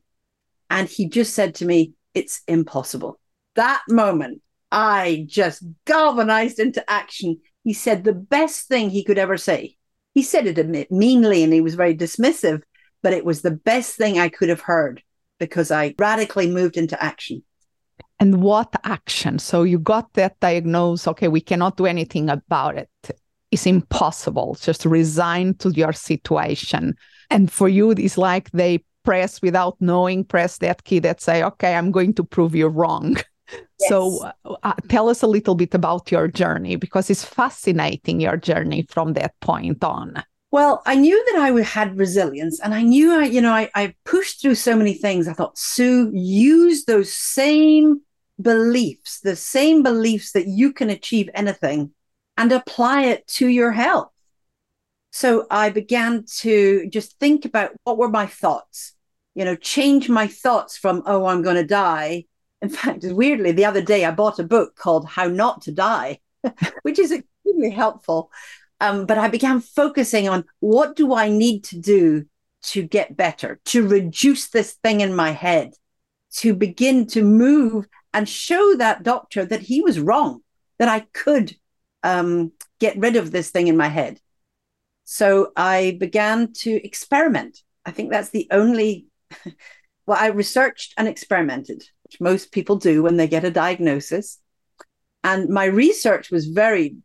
And 0.70 0.88
he 0.88 1.08
just 1.08 1.34
said 1.34 1.56
to 1.56 1.64
me, 1.64 1.94
It's 2.14 2.40
impossible. 2.46 3.18
That 3.56 3.82
moment, 3.88 4.40
I 4.70 5.26
just 5.28 5.64
galvanized 5.84 6.60
into 6.60 6.88
action. 6.88 7.40
He 7.64 7.72
said 7.72 8.04
the 8.04 8.12
best 8.12 8.68
thing 8.68 8.88
he 8.88 9.02
could 9.02 9.18
ever 9.18 9.36
say. 9.36 9.76
He 10.14 10.22
said 10.22 10.46
it 10.46 10.92
meanly 10.92 11.42
and 11.42 11.52
he 11.52 11.60
was 11.60 11.74
very 11.74 11.96
dismissive, 11.96 12.62
but 13.02 13.12
it 13.12 13.24
was 13.24 13.42
the 13.42 13.50
best 13.50 13.96
thing 13.96 14.20
I 14.20 14.28
could 14.28 14.48
have 14.48 14.60
heard 14.60 15.02
because 15.40 15.72
I 15.72 15.96
radically 15.98 16.48
moved 16.48 16.76
into 16.76 17.02
action. 17.02 17.42
And 18.20 18.42
what 18.42 18.72
action? 18.84 19.40
So 19.40 19.64
you 19.64 19.80
got 19.80 20.12
that 20.12 20.38
diagnosis. 20.38 21.08
Okay, 21.08 21.26
we 21.26 21.40
cannot 21.40 21.76
do 21.76 21.86
anything 21.86 22.30
about 22.30 22.78
it. 22.78 22.88
It's 23.54 23.66
impossible. 23.66 24.56
Just 24.60 24.84
resign 24.84 25.54
to 25.54 25.70
your 25.70 25.92
situation. 25.92 26.96
And 27.30 27.50
for 27.50 27.68
you, 27.68 27.92
it's 27.92 28.18
like 28.18 28.50
they 28.50 28.84
press 29.04 29.40
without 29.40 29.76
knowing, 29.80 30.24
press 30.24 30.58
that 30.58 30.82
key 30.82 30.98
that 30.98 31.20
say, 31.20 31.44
okay, 31.44 31.76
I'm 31.76 31.92
going 31.92 32.14
to 32.14 32.24
prove 32.24 32.54
you 32.54 32.68
wrong. 32.68 33.16
Yes. 33.78 33.90
So 33.90 34.24
uh, 34.24 34.54
uh, 34.62 34.72
tell 34.88 35.10
us 35.10 35.20
a 35.20 35.26
little 35.26 35.54
bit 35.54 35.74
about 35.74 36.10
your 36.10 36.28
journey 36.28 36.76
because 36.76 37.10
it's 37.10 37.24
fascinating 37.24 38.18
your 38.18 38.38
journey 38.38 38.86
from 38.88 39.12
that 39.12 39.38
point 39.40 39.84
on. 39.84 40.22
Well, 40.50 40.82
I 40.86 40.94
knew 40.94 41.22
that 41.26 41.40
I 41.42 41.60
had 41.60 41.98
resilience 41.98 42.58
and 42.58 42.72
I 42.72 42.80
knew 42.80 43.12
I, 43.12 43.24
you 43.24 43.42
know, 43.42 43.52
I, 43.52 43.70
I 43.74 43.94
pushed 44.06 44.40
through 44.40 44.54
so 44.54 44.74
many 44.74 44.94
things. 44.94 45.28
I 45.28 45.34
thought, 45.34 45.58
Sue, 45.58 46.10
use 46.14 46.86
those 46.86 47.12
same 47.12 48.00
beliefs, 48.40 49.20
the 49.20 49.36
same 49.36 49.82
beliefs 49.82 50.32
that 50.32 50.46
you 50.48 50.72
can 50.72 50.88
achieve 50.88 51.28
anything 51.34 51.92
and 52.36 52.52
apply 52.52 53.02
it 53.02 53.26
to 53.28 53.48
your 53.48 53.72
health. 53.72 54.10
So 55.12 55.46
I 55.50 55.70
began 55.70 56.24
to 56.38 56.88
just 56.88 57.18
think 57.20 57.44
about 57.44 57.72
what 57.84 57.98
were 57.98 58.08
my 58.08 58.26
thoughts, 58.26 58.94
you 59.34 59.44
know, 59.44 59.54
change 59.54 60.08
my 60.08 60.26
thoughts 60.26 60.76
from, 60.76 61.02
oh, 61.06 61.26
I'm 61.26 61.42
going 61.42 61.56
to 61.56 61.66
die. 61.66 62.24
In 62.60 62.68
fact, 62.70 63.04
weirdly, 63.04 63.52
the 63.52 63.64
other 63.64 63.82
day 63.82 64.04
I 64.04 64.10
bought 64.10 64.38
a 64.38 64.44
book 64.44 64.74
called 64.74 65.06
How 65.06 65.28
Not 65.28 65.62
to 65.62 65.72
Die, 65.72 66.18
which 66.82 66.98
is 66.98 67.12
extremely 67.12 67.70
helpful 67.70 68.30
um, 68.80 69.06
but 69.06 69.18
I 69.18 69.28
began 69.28 69.60
focusing 69.60 70.28
on 70.28 70.44
what 70.60 70.96
do 70.96 71.14
I 71.14 71.28
need 71.28 71.64
to 71.64 71.78
do 71.78 72.26
to 72.64 72.82
get 72.82 73.16
better, 73.16 73.60
to 73.66 73.86
reduce 73.86 74.48
this 74.48 74.72
thing 74.74 75.00
in 75.00 75.14
my 75.14 75.30
head, 75.30 75.74
to 76.36 76.54
begin 76.54 77.06
to 77.08 77.22
move 77.22 77.86
and 78.12 78.28
show 78.28 78.74
that 78.76 79.02
doctor 79.02 79.44
that 79.44 79.62
he 79.62 79.80
was 79.80 80.00
wrong, 80.00 80.40
that 80.78 80.88
I 80.88 81.00
could 81.12 81.56
um, 82.04 82.52
get 82.78 82.96
rid 82.98 83.16
of 83.16 83.32
this 83.32 83.50
thing 83.50 83.66
in 83.66 83.76
my 83.76 83.88
head. 83.88 84.20
So 85.04 85.52
I 85.56 85.96
began 85.98 86.52
to 86.60 86.86
experiment. 86.86 87.58
I 87.84 87.90
think 87.90 88.10
that's 88.10 88.30
the 88.30 88.46
only, 88.50 89.06
well, 90.06 90.18
I 90.18 90.28
researched 90.28 90.94
and 90.96 91.08
experimented, 91.08 91.82
which 92.04 92.20
most 92.20 92.52
people 92.52 92.76
do 92.76 93.02
when 93.02 93.16
they 93.16 93.26
get 93.26 93.44
a 93.44 93.50
diagnosis. 93.50 94.38
And 95.24 95.48
my 95.48 95.64
research 95.64 96.30
was 96.30 96.46
very 96.46 96.96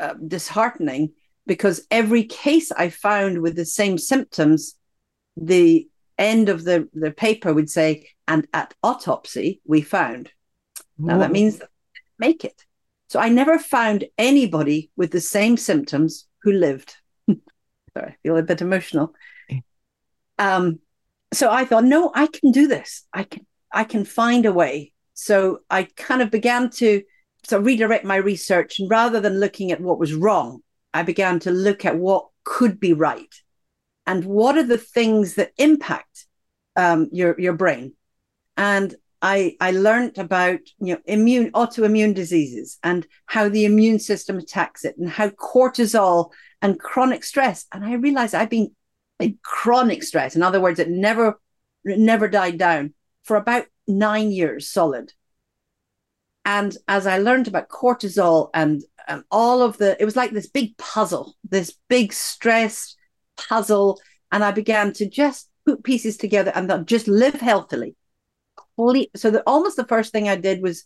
uh, 0.00 0.14
disheartening 0.26 1.12
because 1.46 1.86
every 1.90 2.24
case 2.24 2.70
I 2.70 2.90
found 2.90 3.40
with 3.40 3.56
the 3.56 3.64
same 3.64 3.98
symptoms, 3.98 4.74
the 5.36 5.88
end 6.18 6.48
of 6.48 6.64
the, 6.64 6.88
the 6.92 7.10
paper 7.10 7.52
would 7.52 7.70
say, 7.70 8.08
and 8.28 8.46
at 8.52 8.74
autopsy, 8.82 9.60
we 9.64 9.80
found. 9.80 10.30
Whoa. 10.96 11.08
Now 11.08 11.18
that 11.18 11.32
means 11.32 11.60
make 12.18 12.44
it. 12.44 12.64
So 13.08 13.20
I 13.20 13.28
never 13.28 13.58
found 13.58 14.04
anybody 14.18 14.90
with 14.96 15.12
the 15.12 15.20
same 15.20 15.56
symptoms 15.56 16.26
who 16.42 16.52
lived. 16.52 16.96
Sorry, 17.28 18.12
I 18.12 18.16
feel 18.22 18.36
a 18.36 18.42
bit 18.42 18.60
emotional. 18.60 19.14
Um, 20.38 20.80
so 21.32 21.50
I 21.50 21.64
thought, 21.64 21.84
no, 21.84 22.12
I 22.14 22.26
can 22.26 22.52
do 22.52 22.66
this. 22.66 23.06
I 23.12 23.24
can 23.24 23.46
I 23.72 23.84
can 23.84 24.04
find 24.04 24.46
a 24.46 24.52
way. 24.52 24.92
So 25.14 25.60
I 25.70 25.84
kind 25.96 26.22
of 26.22 26.30
began 26.30 26.70
to 26.70 27.02
so 27.46 27.60
redirect 27.60 28.04
my 28.04 28.16
research 28.16 28.80
and 28.80 28.90
rather 28.90 29.20
than 29.20 29.38
looking 29.38 29.70
at 29.70 29.80
what 29.80 29.98
was 29.98 30.14
wrong 30.14 30.60
i 30.92 31.02
began 31.02 31.38
to 31.38 31.50
look 31.50 31.84
at 31.84 31.96
what 31.96 32.26
could 32.44 32.80
be 32.80 32.92
right 32.92 33.34
and 34.06 34.24
what 34.24 34.56
are 34.56 34.64
the 34.64 34.78
things 34.78 35.34
that 35.34 35.52
impact 35.56 36.26
um, 36.76 37.08
your 37.12 37.38
your 37.40 37.54
brain 37.54 37.94
and 38.56 38.94
i 39.26 39.56
i 39.60 39.70
learned 39.70 40.16
about 40.18 40.60
you 40.78 40.94
know 40.94 41.00
immune 41.04 41.50
autoimmune 41.52 42.14
diseases 42.14 42.78
and 42.82 43.06
how 43.26 43.48
the 43.48 43.64
immune 43.64 43.98
system 43.98 44.38
attacks 44.38 44.84
it 44.84 44.96
and 44.98 45.08
how 45.08 45.28
cortisol 45.30 46.30
and 46.62 46.78
chronic 46.78 47.24
stress 47.24 47.66
and 47.72 47.84
i 47.84 47.94
realized 47.94 48.34
i've 48.34 48.50
been 48.50 48.70
in 49.20 49.38
chronic 49.42 50.02
stress 50.02 50.36
in 50.36 50.42
other 50.42 50.60
words 50.60 50.78
it 50.78 50.90
never 50.90 51.40
it 51.84 51.98
never 51.98 52.28
died 52.28 52.58
down 52.58 52.92
for 53.24 53.36
about 53.36 53.64
nine 53.86 54.30
years 54.30 54.68
solid 54.68 55.12
and 56.46 56.76
as 56.86 57.08
I 57.08 57.18
learned 57.18 57.48
about 57.48 57.68
cortisol 57.68 58.50
and, 58.54 58.84
and 59.08 59.24
all 59.32 59.62
of 59.62 59.78
the, 59.78 60.00
it 60.00 60.04
was 60.04 60.14
like 60.14 60.30
this 60.30 60.46
big 60.48 60.78
puzzle, 60.78 61.34
this 61.42 61.76
big 61.88 62.12
stress 62.12 62.94
puzzle. 63.36 64.00
And 64.30 64.44
I 64.44 64.52
began 64.52 64.92
to 64.94 65.10
just 65.10 65.50
put 65.66 65.82
pieces 65.82 66.16
together 66.16 66.52
and 66.54 66.86
just 66.86 67.08
live 67.08 67.34
healthily. 67.34 67.96
So 69.16 69.30
that 69.30 69.42
almost 69.46 69.76
the 69.76 69.86
first 69.86 70.12
thing 70.12 70.28
I 70.28 70.36
did 70.36 70.62
was 70.62 70.84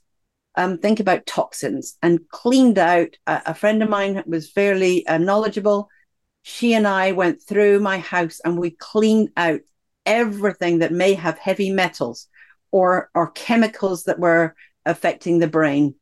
um, 0.57 0.79
think 0.79 1.01
about 1.01 1.27
toxins 1.27 1.97
and 2.03 2.29
cleaned 2.29 2.79
out. 2.79 3.17
A, 3.27 3.43
a 3.47 3.55
friend 3.55 3.83
of 3.83 3.89
mine 3.89 4.23
was 4.27 4.51
fairly 4.51 5.07
uh, 5.07 5.19
knowledgeable. 5.19 5.89
She 6.43 6.75
and 6.75 6.87
I 6.87 7.13
went 7.13 7.43
through 7.43 7.81
my 7.81 7.99
house 7.99 8.41
and 8.45 8.59
we 8.59 8.71
cleaned 8.71 9.31
out 9.37 9.61
everything 10.07 10.79
that 10.79 10.93
may 10.93 11.15
have 11.15 11.39
heavy 11.39 11.71
metals 11.71 12.29
or 12.71 13.11
or 13.15 13.31
chemicals 13.33 14.05
that 14.05 14.19
were 14.19 14.55
affecting 14.87 15.39
the 15.39 15.49
brain 15.49 15.95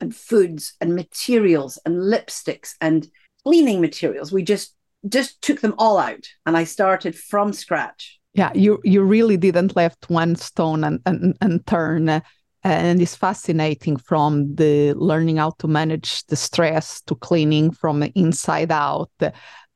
and 0.00 0.14
foods 0.14 0.74
and 0.80 0.94
materials 0.94 1.78
and 1.84 1.96
lipsticks 1.96 2.74
and 2.80 3.08
cleaning 3.42 3.80
materials 3.80 4.32
we 4.32 4.42
just 4.42 4.74
just 5.08 5.42
took 5.42 5.60
them 5.60 5.74
all 5.78 5.98
out 5.98 6.26
and 6.46 6.56
i 6.56 6.64
started 6.64 7.16
from 7.16 7.52
scratch 7.52 8.20
yeah 8.34 8.50
you 8.54 8.80
you 8.84 9.02
really 9.02 9.36
didn't 9.36 9.76
left 9.76 10.08
one 10.10 10.34
stone 10.36 10.84
and 10.84 11.00
and, 11.06 11.36
and 11.40 11.66
turn 11.66 12.22
and 12.64 13.02
it's 13.02 13.16
fascinating 13.16 13.96
from 13.96 14.54
the 14.54 14.92
learning 14.94 15.36
how 15.36 15.50
to 15.58 15.66
manage 15.66 16.24
the 16.26 16.36
stress 16.36 17.00
to 17.02 17.14
cleaning 17.16 17.70
from 17.72 18.00
the 18.00 18.12
inside 18.14 18.70
out 18.70 19.10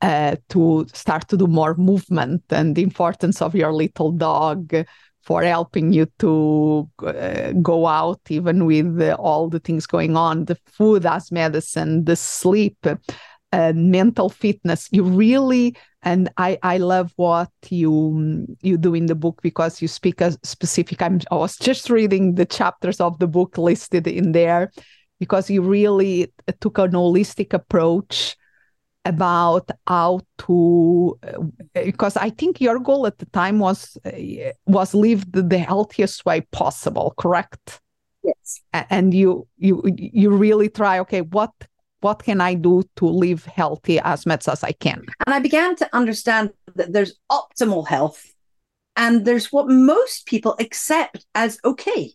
uh, 0.03 0.37
to 0.49 0.87
start 0.93 1.27
to 1.29 1.37
do 1.37 1.47
more 1.47 1.75
movement 1.75 2.43
and 2.51 2.77
the 2.77 2.83
importance 2.83 3.43
of 3.43 3.55
your 3.55 3.73
little 3.73 4.13
dog 4.13 4.73
for 5.23 5.43
helping 5.43 5.93
you 5.93 6.07
to 6.21 6.89
uh, 7.05 7.51
go 7.61 7.87
out 7.87 8.21
even 8.29 8.65
with 8.65 9.01
all 9.19 9.49
the 9.49 9.59
things 9.59 9.87
going 9.87 10.17
on 10.17 10.45
the 10.45 10.57
food 10.67 11.05
as 11.05 11.33
medicine 11.33 12.05
the 12.05 12.15
sleep 12.15 12.87
uh, 13.57 13.73
mental 13.75 14.29
fitness. 14.29 14.89
You 14.93 15.03
really 15.03 15.75
and 16.03 16.31
I, 16.37 16.59
I 16.63 16.77
love 16.79 17.13
what 17.17 17.51
you 17.69 18.47
you 18.63 18.77
do 18.79 18.95
in 18.95 19.07
the 19.07 19.15
book 19.15 19.41
because 19.43 19.83
you 19.83 19.89
speak 19.89 20.21
a 20.21 20.33
specific 20.45 21.03
I'm, 21.03 21.21
i 21.31 21.35
was 21.35 21.57
just 21.57 21.91
reading 21.91 22.37
the 22.37 22.47
chapters 22.47 23.01
of 23.01 23.19
the 23.19 23.27
book 23.27 23.59
listed 23.59 24.07
in 24.07 24.33
there 24.33 24.71
because 25.19 25.51
you 25.51 25.63
really 25.63 26.33
took 26.61 26.79
an 26.79 26.93
holistic 26.93 27.53
approach 27.53 28.37
about 29.05 29.71
how 29.87 30.21
to 30.39 31.19
uh, 31.23 31.83
because 31.85 32.17
i 32.17 32.31
think 32.31 32.61
your 32.61 32.79
goal 32.79 33.07
at 33.07 33.19
the 33.19 33.27
time 33.27 33.59
was 33.59 33.99
uh, 34.05 34.11
was 34.67 34.95
live 34.95 35.25
the 35.33 35.59
healthiest 35.59 36.25
way 36.25 36.41
possible 36.53 37.15
correct? 37.17 37.81
Yes. 38.23 38.61
And 38.91 39.15
you 39.15 39.47
you 39.57 39.83
you 39.97 40.31
really 40.31 40.69
try 40.69 40.99
okay 41.01 41.21
what 41.21 41.53
what 42.01 42.23
can 42.23 42.41
i 42.41 42.55
do 42.55 42.83
to 42.97 43.07
live 43.07 43.45
healthy 43.45 43.99
as 44.01 44.27
much 44.27 44.49
as 44.49 44.63
i 44.63 44.73
can? 44.73 45.05
And 45.27 45.35
i 45.35 45.39
began 45.39 45.77
to 45.77 45.89
understand 45.95 46.51
that 46.75 46.93
there's 46.93 47.19
optimal 47.31 47.87
health 47.87 48.25
and 48.97 49.25
there's 49.25 49.53
what 49.53 49.69
most 49.69 50.27
people 50.27 50.57
accept 50.59 51.27
as 51.35 51.59
okay. 51.65 52.13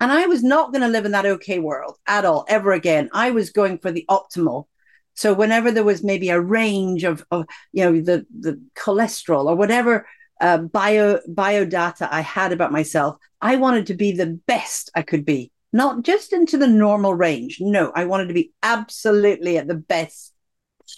And 0.00 0.10
i 0.12 0.26
was 0.26 0.42
not 0.42 0.72
going 0.72 0.82
to 0.82 0.88
live 0.88 1.04
in 1.04 1.12
that 1.12 1.26
okay 1.26 1.58
world 1.58 1.96
at 2.06 2.24
all 2.24 2.44
ever 2.48 2.72
again. 2.72 3.10
I 3.12 3.30
was 3.30 3.50
going 3.50 3.78
for 3.78 3.92
the 3.92 4.04
optimal. 4.08 4.66
So 5.14 5.34
whenever 5.34 5.70
there 5.70 5.84
was 5.84 6.02
maybe 6.02 6.30
a 6.30 6.40
range 6.40 7.04
of, 7.04 7.24
of 7.30 7.44
you 7.72 7.84
know, 7.84 8.00
the, 8.00 8.26
the 8.38 8.60
cholesterol 8.74 9.46
or 9.46 9.56
whatever 9.56 10.06
uh, 10.40 10.58
bio 10.58 11.20
bio 11.28 11.64
data 11.64 12.08
I 12.10 12.22
had 12.22 12.52
about 12.52 12.72
myself, 12.72 13.16
I 13.40 13.56
wanted 13.56 13.86
to 13.88 13.94
be 13.94 14.12
the 14.12 14.38
best 14.46 14.90
I 14.94 15.02
could 15.02 15.24
be, 15.24 15.52
not 15.72 16.02
just 16.02 16.32
into 16.32 16.56
the 16.58 16.66
normal 16.66 17.14
range. 17.14 17.58
No, 17.60 17.92
I 17.94 18.04
wanted 18.04 18.28
to 18.28 18.34
be 18.34 18.52
absolutely 18.62 19.58
at 19.58 19.68
the 19.68 19.74
best 19.74 20.32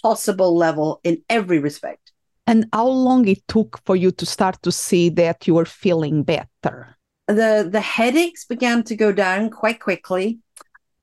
possible 0.01 0.55
level 0.55 0.99
in 1.03 1.21
every 1.29 1.59
respect. 1.59 2.11
And 2.47 2.65
how 2.73 2.87
long 2.87 3.27
it 3.27 3.47
took 3.47 3.79
for 3.85 3.95
you 3.95 4.11
to 4.11 4.25
start 4.25 4.61
to 4.63 4.71
see 4.71 5.09
that 5.09 5.47
you 5.47 5.53
were 5.53 5.65
feeling 5.65 6.23
better? 6.23 6.97
The 7.27 7.67
the 7.71 7.79
headaches 7.79 8.43
began 8.45 8.83
to 8.83 8.95
go 8.95 9.13
down 9.13 9.49
quite 9.49 9.79
quickly. 9.79 10.39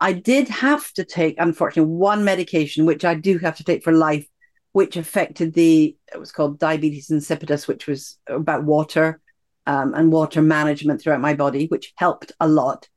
I 0.01 0.13
did 0.13 0.49
have 0.49 0.91
to 0.95 1.05
take, 1.05 1.37
unfortunately, 1.39 1.93
one 1.95 2.25
medication, 2.25 2.87
which 2.87 3.05
I 3.05 3.15
do 3.15 3.39
have 3.39 3.57
to 3.57 3.65
take 3.65 3.85
for 3.85 3.93
life, 3.93 4.27
which 4.73 4.97
affected 4.97 5.53
the, 5.53 5.97
it 6.13 6.19
was 6.19 6.33
called 6.33 6.59
diabetes 6.59 7.11
insipidus, 7.11 7.69
which 7.69 7.87
was 7.87 8.19
about 8.27 8.65
water 8.65 9.21
um, 9.67 9.93
and 9.93 10.11
water 10.11 10.41
management 10.41 11.03
throughout 11.03 11.21
my 11.21 11.35
body, 11.35 11.67
which 11.67 11.93
helped 11.97 12.33
a 12.41 12.49
lot. 12.49 12.89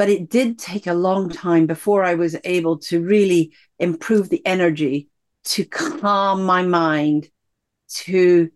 But 0.00 0.08
it 0.08 0.30
did 0.30 0.58
take 0.58 0.86
a 0.86 0.94
long 0.94 1.28
time 1.28 1.66
before 1.66 2.02
I 2.04 2.14
was 2.14 2.34
able 2.44 2.78
to 2.88 3.04
really 3.04 3.52
improve 3.78 4.30
the 4.30 4.40
energy 4.46 5.10
to 5.44 5.66
calm 5.66 6.42
my 6.42 6.62
mind 6.62 7.28
to 7.96 8.50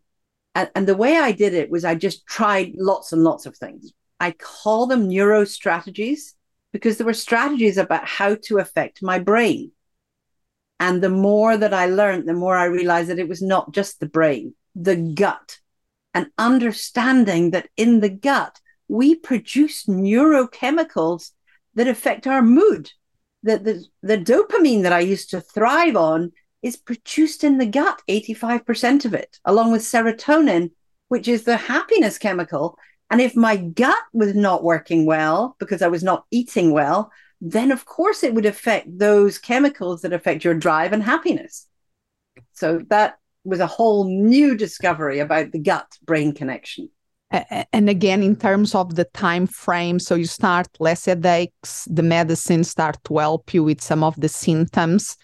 and, 0.54 0.70
and 0.74 0.87
the 0.87 0.96
way 0.96 1.18
I 1.18 1.33
did 1.33 1.52
it 1.52 1.68
was 1.68 1.85
I 1.85 1.96
just 1.96 2.26
tried 2.26 2.72
lots 2.78 3.12
and 3.12 3.22
lots 3.22 3.44
of 3.44 3.59
things. 3.59 3.92
I 4.18 4.30
call 4.30 4.87
them 4.87 5.07
neuro 5.07 5.44
strategies 5.44 6.35
because 6.72 6.96
there 6.96 7.04
were 7.04 7.12
strategies 7.12 7.76
about 7.76 8.09
how 8.09 8.37
to 8.44 8.57
affect 8.57 9.02
my 9.02 9.18
brain. 9.18 9.72
And 10.80 11.02
the 11.02 11.11
more 11.11 11.59
that 11.59 11.74
I 11.74 11.85
learned, 11.85 12.26
the 12.26 12.33
more 12.33 12.57
I 12.57 12.64
realized 12.64 13.11
that 13.11 13.18
it 13.18 13.28
was 13.28 13.42
not 13.42 13.70
just 13.70 14.00
the 14.00 14.09
brain, 14.09 14.54
the 14.74 14.96
gut, 14.96 15.59
and 16.14 16.28
understanding 16.38 17.50
that 17.50 17.68
in 17.76 18.00
the 18.00 18.09
gut, 18.09 18.59
we 18.88 19.14
produce 19.14 19.85
neurochemicals 19.85 21.33
that 21.74 21.88
affect 21.88 22.26
our 22.26 22.42
mood. 22.42 22.90
The, 23.42 23.58
the, 23.58 23.84
the 24.02 24.18
dopamine 24.18 24.82
that 24.82 24.92
I 24.92 25.00
used 25.00 25.30
to 25.30 25.40
thrive 25.40 25.96
on 25.96 26.32
is 26.62 26.76
produced 26.76 27.44
in 27.44 27.58
the 27.58 27.66
gut, 27.66 28.00
85% 28.08 29.04
of 29.04 29.12
it, 29.12 29.38
along 29.44 29.70
with 29.72 29.82
serotonin, 29.82 30.70
which 31.08 31.28
is 31.28 31.44
the 31.44 31.58
happiness 31.58 32.16
chemical. 32.16 32.78
And 33.10 33.20
if 33.20 33.37
my 33.37 33.56
gut 33.56 34.02
was 34.12 34.34
not 34.34 34.64
working 34.64 35.04
well 35.04 35.56
because 35.58 35.82
I 35.82 35.88
was 35.88 36.02
not 36.02 36.24
eating 36.30 36.72
well, 36.72 37.12
then 37.40 37.70
of 37.70 37.84
course 37.84 38.24
it 38.24 38.34
would 38.34 38.46
affect 38.46 38.98
those 38.98 39.38
chemicals 39.38 40.00
that 40.02 40.14
affect 40.14 40.42
your 40.42 40.54
drive 40.54 40.94
and 40.94 41.02
happiness. 41.02 41.66
So 42.52 42.80
that 42.88 43.18
was 43.44 43.60
a 43.60 43.66
whole 43.66 44.04
new 44.04 44.56
discovery 44.56 45.18
about 45.18 45.52
the 45.52 45.58
gut 45.58 45.87
brain 46.02 46.32
connection. 46.32 46.88
And 47.73 47.90
again, 47.90 48.23
in 48.23 48.37
terms 48.37 48.75
of 48.75 48.94
the 48.94 49.05
time 49.07 49.47
frame, 49.47 49.99
so 49.99 50.14
you 50.14 50.27
start 50.27 50.68
less 50.79 51.07
headaches, 51.07 51.88
the 51.90 52.03
medicine 52.03 52.64
start 52.64 52.99
to 53.05 53.18
help 53.18 53.53
you 53.53 53.64
with 53.64 53.81
some 53.81 54.05
of 54.05 54.14
the 54.20 54.29
symptoms 54.29 55.16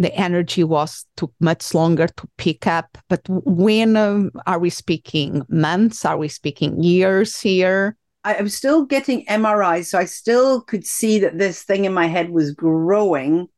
the 0.00 0.12
energy 0.14 0.64
was 0.64 1.04
took 1.18 1.32
much 1.40 1.74
longer 1.74 2.08
to 2.08 2.28
pick 2.38 2.66
up. 2.66 2.96
But 3.10 3.20
when 3.28 3.96
um, 3.98 4.30
are 4.46 4.58
we 4.58 4.70
speaking? 4.70 5.42
Months? 5.50 6.06
Are 6.06 6.16
we 6.16 6.28
speaking 6.28 6.82
years 6.82 7.38
here? 7.38 7.96
I 8.24 8.40
was 8.40 8.54
still 8.54 8.86
getting 8.86 9.26
MRIs, 9.26 9.86
so 9.86 9.98
I 9.98 10.06
still 10.06 10.62
could 10.62 10.86
see 10.86 11.18
that 11.20 11.38
this 11.38 11.62
thing 11.62 11.84
in 11.84 11.92
my 11.92 12.06
head 12.06 12.30
was 12.30 12.52
growing 12.52 13.48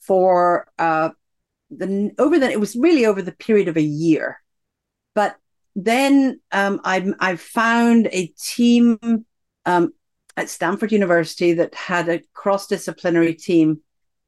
for 0.00 0.66
uh, 0.78 1.10
the 1.70 2.10
over 2.18 2.38
the 2.38 2.50
it 2.50 2.60
was 2.60 2.76
really 2.76 3.06
over 3.06 3.22
the 3.22 3.32
period 3.32 3.68
of 3.68 3.78
a 3.78 3.82
year. 3.82 4.38
But 5.14 5.36
then 5.76 6.40
um, 6.52 6.80
I 6.84 7.12
I 7.18 7.36
found 7.36 8.08
a 8.12 8.26
team 8.42 8.98
um, 9.66 9.92
at 10.36 10.48
Stanford 10.48 10.92
University 10.92 11.54
that 11.54 11.74
had 11.74 12.08
a 12.08 12.22
cross 12.34 12.66
disciplinary 12.66 13.34
team 13.34 13.80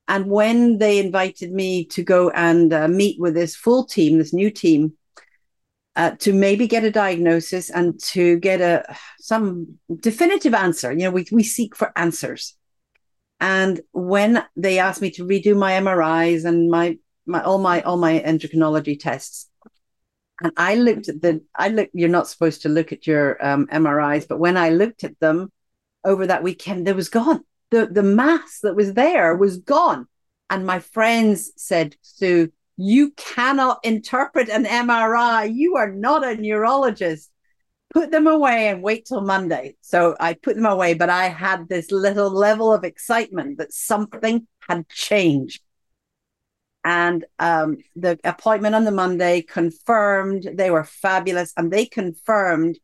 and 0.09 0.27
when 0.27 0.79
they 0.79 0.99
invited 0.99 1.53
me 1.53 1.85
to 1.87 2.03
go 2.03 2.31
and 2.31 2.73
uh, 2.73 2.89
meet 2.89 3.21
with 3.21 3.35
this 3.35 3.55
full 3.55 3.85
team, 3.85 4.19
this 4.19 4.33
new 4.33 4.51
team, 4.51 4.95
uh, 5.95 6.13
to 6.19 6.33
maybe 6.33 6.67
get 6.67 6.85
a 6.85 6.91
diagnosis 6.91 7.71
and 7.71 8.01
to 8.01 8.39
get 8.39 8.61
a 8.61 8.97
some 9.21 9.79
definitive 10.01 10.55
answer, 10.55 10.91
you 10.91 11.01
know, 11.01 11.11
we 11.11 11.27
we 11.31 11.43
seek 11.43 11.77
for 11.77 11.93
answers. 11.97 12.57
And 13.41 13.81
when 13.93 14.45
they 14.57 14.79
asked 14.79 15.03
me 15.03 15.11
to 15.13 15.27
redo 15.27 15.57
my 15.57 15.73
MRIs 15.73 16.45
and 16.45 16.71
my 16.71 16.99
my 17.27 17.43
all 17.43 17.59
my 17.59 17.83
all 17.83 17.99
my 17.99 18.21
endocrinology 18.21 18.99
tests, 18.99 19.49
and 20.43 20.53
I 20.57 20.75
looked 20.75 21.09
at 21.09 21.23
the 21.23 21.43
I 21.57 21.69
look 21.69 21.91
you're 21.93 22.09
not 22.09 22.29
supposed 22.29 22.63
to 22.63 22.69
look 22.69 22.93
at 22.93 23.07
your 23.07 23.45
um, 23.45 23.67
MRIs, 23.69 24.27
but 24.29 24.39
when 24.39 24.57
I 24.57 24.71
looked 24.71 25.05
at 25.05 25.19
them 25.21 25.53
over 26.05 26.27
that 26.27 26.43
weekend, 26.43 26.87
they 26.87 26.93
was 26.93 27.09
gone 27.09 27.45
the 27.73 27.87
the 27.87 28.05
mass 28.05 28.61
that 28.61 28.77
was 28.77 28.95
there 28.95 29.35
was 29.35 29.57
gone. 29.59 30.07
And 30.49 30.65
my 30.65 30.79
friends 30.79 31.51
said, 31.57 31.97
Sue, 32.03 32.53
you 32.77 33.11
cannot 33.13 33.81
interpret 33.83 34.49
an 34.51 34.65
MRI. 34.65 35.53
You 35.53 35.77
are 35.77 35.91
not 35.91 36.25
a 36.25 36.37
neurologist. 36.37 37.31
Put 37.93 38.11
them 38.11 38.27
away 38.27 38.69
and 38.69 38.83
wait 38.83 39.07
till 39.07 39.23
Monday. 39.23 39.77
So 39.81 40.15
I 40.21 40.35
put 40.35 40.57
them 40.57 40.67
away, 40.67 40.95
but 40.95 41.11
I 41.11 41.29
had 41.29 41.69
this 41.69 41.91
little 41.91 42.31
level 42.31 42.73
of 42.73 42.85
excitement 42.85 43.59
that 43.59 43.73
something 43.73 44.47
had 44.69 44.89
changed. 44.89 45.63
And 46.85 47.25
um, 47.39 47.79
the 47.95 48.19
appointment 48.25 48.75
on 48.75 48.85
the 48.85 48.91
Monday 48.91 49.43
confirmed 49.43 50.49
they 50.55 50.71
were 50.71 50.85
fabulous. 50.85 51.53
And 51.57 51.71
they 51.71 51.87
confirmed 51.87 52.79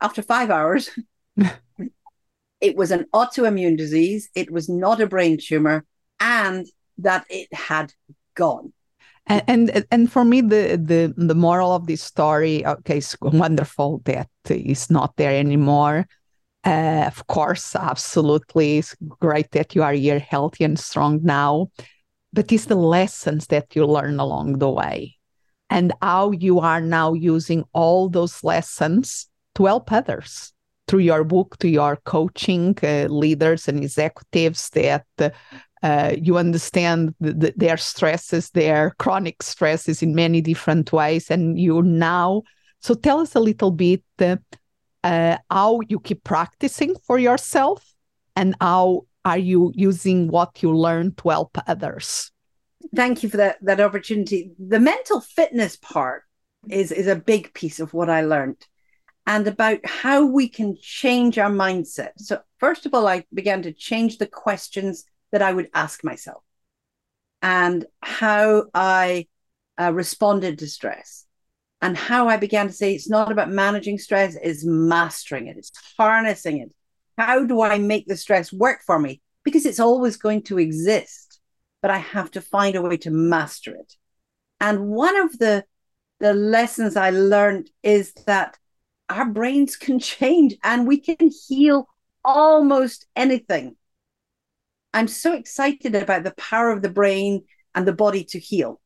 after 0.00 0.22
five 0.22 0.50
hours 0.50 0.90
it 2.62 2.76
was 2.76 2.90
an 2.90 3.06
autoimmune 3.12 3.76
disease, 3.76 4.30
it 4.34 4.50
was 4.50 4.68
not 4.68 5.00
a 5.00 5.06
brain 5.06 5.36
tumor, 5.36 5.84
and 6.20 6.66
that 6.98 7.26
it 7.28 7.52
had 7.52 7.92
gone. 8.34 8.72
And, 9.26 9.42
and 9.70 9.86
and, 9.90 10.10
for 10.10 10.24
me, 10.24 10.40
the, 10.40 10.80
the 10.82 11.14
the 11.16 11.34
moral 11.34 11.72
of 11.72 11.86
this 11.86 12.02
story, 12.02 12.66
okay, 12.66 12.98
it's 12.98 13.16
wonderful 13.20 14.00
that 14.04 14.28
it's 14.48 14.90
not 14.90 15.16
there 15.16 15.36
anymore. 15.38 16.08
Uh, 16.64 17.04
of 17.06 17.26
course, 17.28 17.76
absolutely, 17.76 18.78
it's 18.78 18.96
great 19.20 19.50
that 19.52 19.74
you 19.74 19.82
are 19.82 19.92
here, 19.92 20.18
healthy 20.18 20.64
and 20.64 20.78
strong 20.78 21.20
now. 21.22 21.70
But 22.32 22.50
it's 22.50 22.64
the 22.66 22.76
lessons 22.76 23.46
that 23.48 23.76
you 23.76 23.86
learn 23.86 24.18
along 24.18 24.58
the 24.58 24.70
way, 24.70 25.16
and 25.68 25.92
how 26.00 26.30
you 26.30 26.60
are 26.60 26.80
now 26.80 27.12
using 27.12 27.64
all 27.72 28.08
those 28.08 28.42
lessons 28.42 29.28
to 29.54 29.66
help 29.66 29.92
others 29.92 30.52
through 30.88 31.00
your 31.00 31.24
book 31.24 31.56
to 31.58 31.68
your 31.68 31.96
coaching 32.04 32.76
uh, 32.82 33.06
leaders 33.08 33.68
and 33.68 33.82
executives 33.82 34.70
that 34.70 35.06
uh, 35.82 36.14
you 36.20 36.38
understand 36.38 37.14
the, 37.20 37.32
the, 37.32 37.54
their 37.56 37.76
stresses, 37.76 38.50
their 38.50 38.94
chronic 38.98 39.42
stresses 39.42 40.02
in 40.02 40.14
many 40.14 40.40
different 40.40 40.92
ways, 40.92 41.30
and 41.30 41.58
you 41.58 41.82
now. 41.82 42.42
So 42.80 42.94
tell 42.94 43.20
us 43.20 43.34
a 43.34 43.40
little 43.40 43.70
bit 43.70 44.02
uh, 45.04 45.36
how 45.50 45.80
you 45.88 46.00
keep 46.00 46.24
practicing 46.24 46.94
for 47.06 47.18
yourself, 47.18 47.94
and 48.36 48.54
how 48.60 49.02
are 49.24 49.38
you 49.38 49.72
using 49.74 50.28
what 50.28 50.62
you 50.62 50.76
learn 50.76 51.14
to 51.16 51.28
help 51.28 51.56
others. 51.66 52.30
Thank 52.94 53.22
you 53.22 53.28
for 53.28 53.36
that 53.36 53.58
that 53.62 53.80
opportunity. 53.80 54.52
The 54.58 54.80
mental 54.80 55.20
fitness 55.20 55.76
part 55.76 56.24
is 56.68 56.92
is 56.92 57.06
a 57.06 57.16
big 57.16 57.54
piece 57.54 57.80
of 57.80 57.94
what 57.94 58.10
I 58.10 58.22
learned 58.22 58.66
and 59.26 59.46
about 59.46 59.78
how 59.84 60.26
we 60.26 60.48
can 60.48 60.76
change 60.80 61.38
our 61.38 61.50
mindset. 61.50 62.10
So, 62.18 62.40
first 62.58 62.86
of 62.86 62.94
all, 62.94 63.06
I 63.06 63.24
began 63.32 63.62
to 63.62 63.72
change 63.72 64.18
the 64.18 64.26
questions 64.26 65.04
that 65.30 65.42
I 65.42 65.52
would 65.52 65.70
ask 65.74 66.04
myself 66.04 66.42
and 67.40 67.86
how 68.02 68.64
I 68.74 69.28
uh, 69.80 69.92
responded 69.92 70.58
to 70.58 70.66
stress. 70.66 71.26
And 71.80 71.96
how 71.96 72.28
I 72.28 72.36
began 72.36 72.68
to 72.68 72.72
say 72.72 72.94
it's 72.94 73.10
not 73.10 73.32
about 73.32 73.50
managing 73.50 73.98
stress, 73.98 74.36
it's 74.40 74.64
mastering 74.64 75.48
it, 75.48 75.56
it's 75.56 75.72
harnessing 75.98 76.58
it. 76.60 76.72
How 77.18 77.44
do 77.44 77.62
I 77.62 77.78
make 77.78 78.06
the 78.06 78.16
stress 78.16 78.52
work 78.52 78.82
for 78.84 78.98
me? 78.98 79.20
Because 79.44 79.66
it's 79.66 79.80
always 79.80 80.16
going 80.16 80.42
to 80.44 80.58
exist, 80.58 81.40
but 81.80 81.90
I 81.90 81.98
have 81.98 82.30
to 82.32 82.40
find 82.40 82.76
a 82.76 82.82
way 82.82 82.96
to 82.98 83.10
master 83.10 83.74
it. 83.74 83.96
And 84.60 84.88
one 84.88 85.16
of 85.16 85.38
the 85.38 85.64
the 86.20 86.32
lessons 86.32 86.96
I 86.96 87.10
learned 87.10 87.68
is 87.82 88.12
that 88.26 88.56
our 89.08 89.26
brains 89.26 89.76
can 89.76 89.98
change 90.14 90.54
and 90.62 90.86
we 90.86 90.98
can 90.98 91.30
heal 91.48 91.88
almost 92.24 93.06
anything. 93.16 93.76
I'm 94.94 95.08
so 95.08 95.32
excited 95.34 95.94
about 95.94 96.22
the 96.22 96.34
power 96.36 96.70
of 96.70 96.82
the 96.82 96.90
brain 96.90 97.44
and 97.74 97.88
the 97.88 97.92
body 97.92 98.24
to 98.24 98.38
heal. 98.38 98.80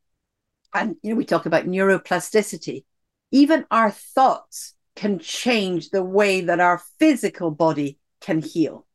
And 0.73 0.97
you 1.03 1.11
know, 1.11 1.17
we 1.17 1.25
talk 1.25 1.47
about 1.47 1.67
neuroplasticity. 1.67 2.85
Even 3.33 3.67
our 3.71 3.91
thoughts 3.91 4.75
can 4.95 5.19
change 5.19 5.91
the 5.91 6.03
way 6.03 6.41
that 6.43 6.61
our 6.61 6.81
physical 6.99 7.51
body 7.51 7.99
can 8.20 8.40
heal. 8.40 8.87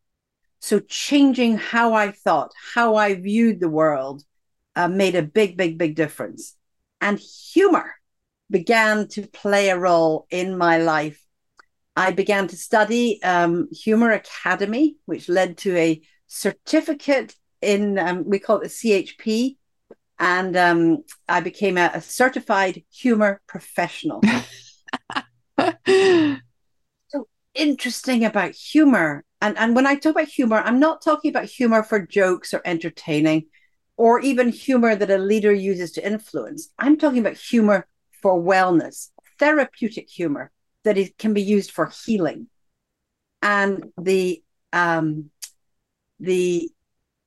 So 0.60 0.80
changing 0.80 1.58
how 1.58 1.94
I 1.94 2.12
thought, 2.12 2.52
how 2.76 2.96
I 2.96 3.16
viewed 3.16 3.60
the 3.60 3.70
world, 3.70 4.24
uh, 4.76 4.88
made 4.88 5.16
a 5.16 5.24
big, 5.24 5.58
big, 5.58 5.78
big 5.78 5.96
difference. 5.96 6.56
And 7.00 7.20
humor 7.20 7.96
began 8.50 9.08
to 9.10 9.28
play 9.28 9.70
a 9.70 9.80
role 9.80 10.28
in 10.30 10.58
my 10.58 10.78
life. 10.78 11.26
I 11.96 12.12
began 12.12 12.48
to 12.50 12.56
study 12.56 13.22
um, 13.24 13.70
Humor 13.72 14.12
Academy, 14.12 14.98
which 15.06 15.28
led 15.28 15.58
to 15.60 15.76
a 15.76 16.02
certificate 16.28 17.36
in, 17.62 17.98
um, 18.00 18.24
we 18.28 18.40
call 18.40 18.58
it 18.58 18.64
the 18.64 18.70
CHP, 18.70 19.58
and 20.20 20.56
um, 20.56 21.04
I 21.28 21.42
became 21.42 21.78
a, 21.78 21.92
a 21.94 22.02
certified 22.02 22.84
humor 22.92 23.42
professional. 23.48 24.22
interesting 27.54 28.26
about 28.26 28.52
humor. 28.52 29.24
And, 29.42 29.58
and 29.58 29.76
when 29.76 29.88
I 29.88 29.96
talk 29.96 30.12
about 30.12 30.28
humor, 30.28 30.58
I'm 30.58 30.80
not 30.80 31.02
talking 31.02 31.30
about 31.30 31.46
humor 31.46 31.84
for 31.84 32.06
jokes 32.06 32.54
or 32.54 32.62
entertaining 32.66 33.46
or 33.98 34.20
even 34.20 34.50
humor 34.50 34.96
that 34.96 35.12
a 35.12 35.18
leader 35.18 35.54
uses 35.54 35.92
to 35.94 36.06
influence. 36.06 36.70
I'm 36.80 36.98
talking 36.98 37.20
about 37.20 37.38
humor 37.38 37.88
for 38.22 38.42
wellness, 38.42 39.10
therapeutic 39.40 40.10
humor 40.10 40.52
that 40.84 40.98
it 40.98 41.18
can 41.18 41.34
be 41.34 41.42
used 41.42 41.72
for 41.72 41.92
healing. 42.06 42.48
And 43.42 43.92
the 44.00 44.44
um, 44.74 45.32
the 46.20 46.70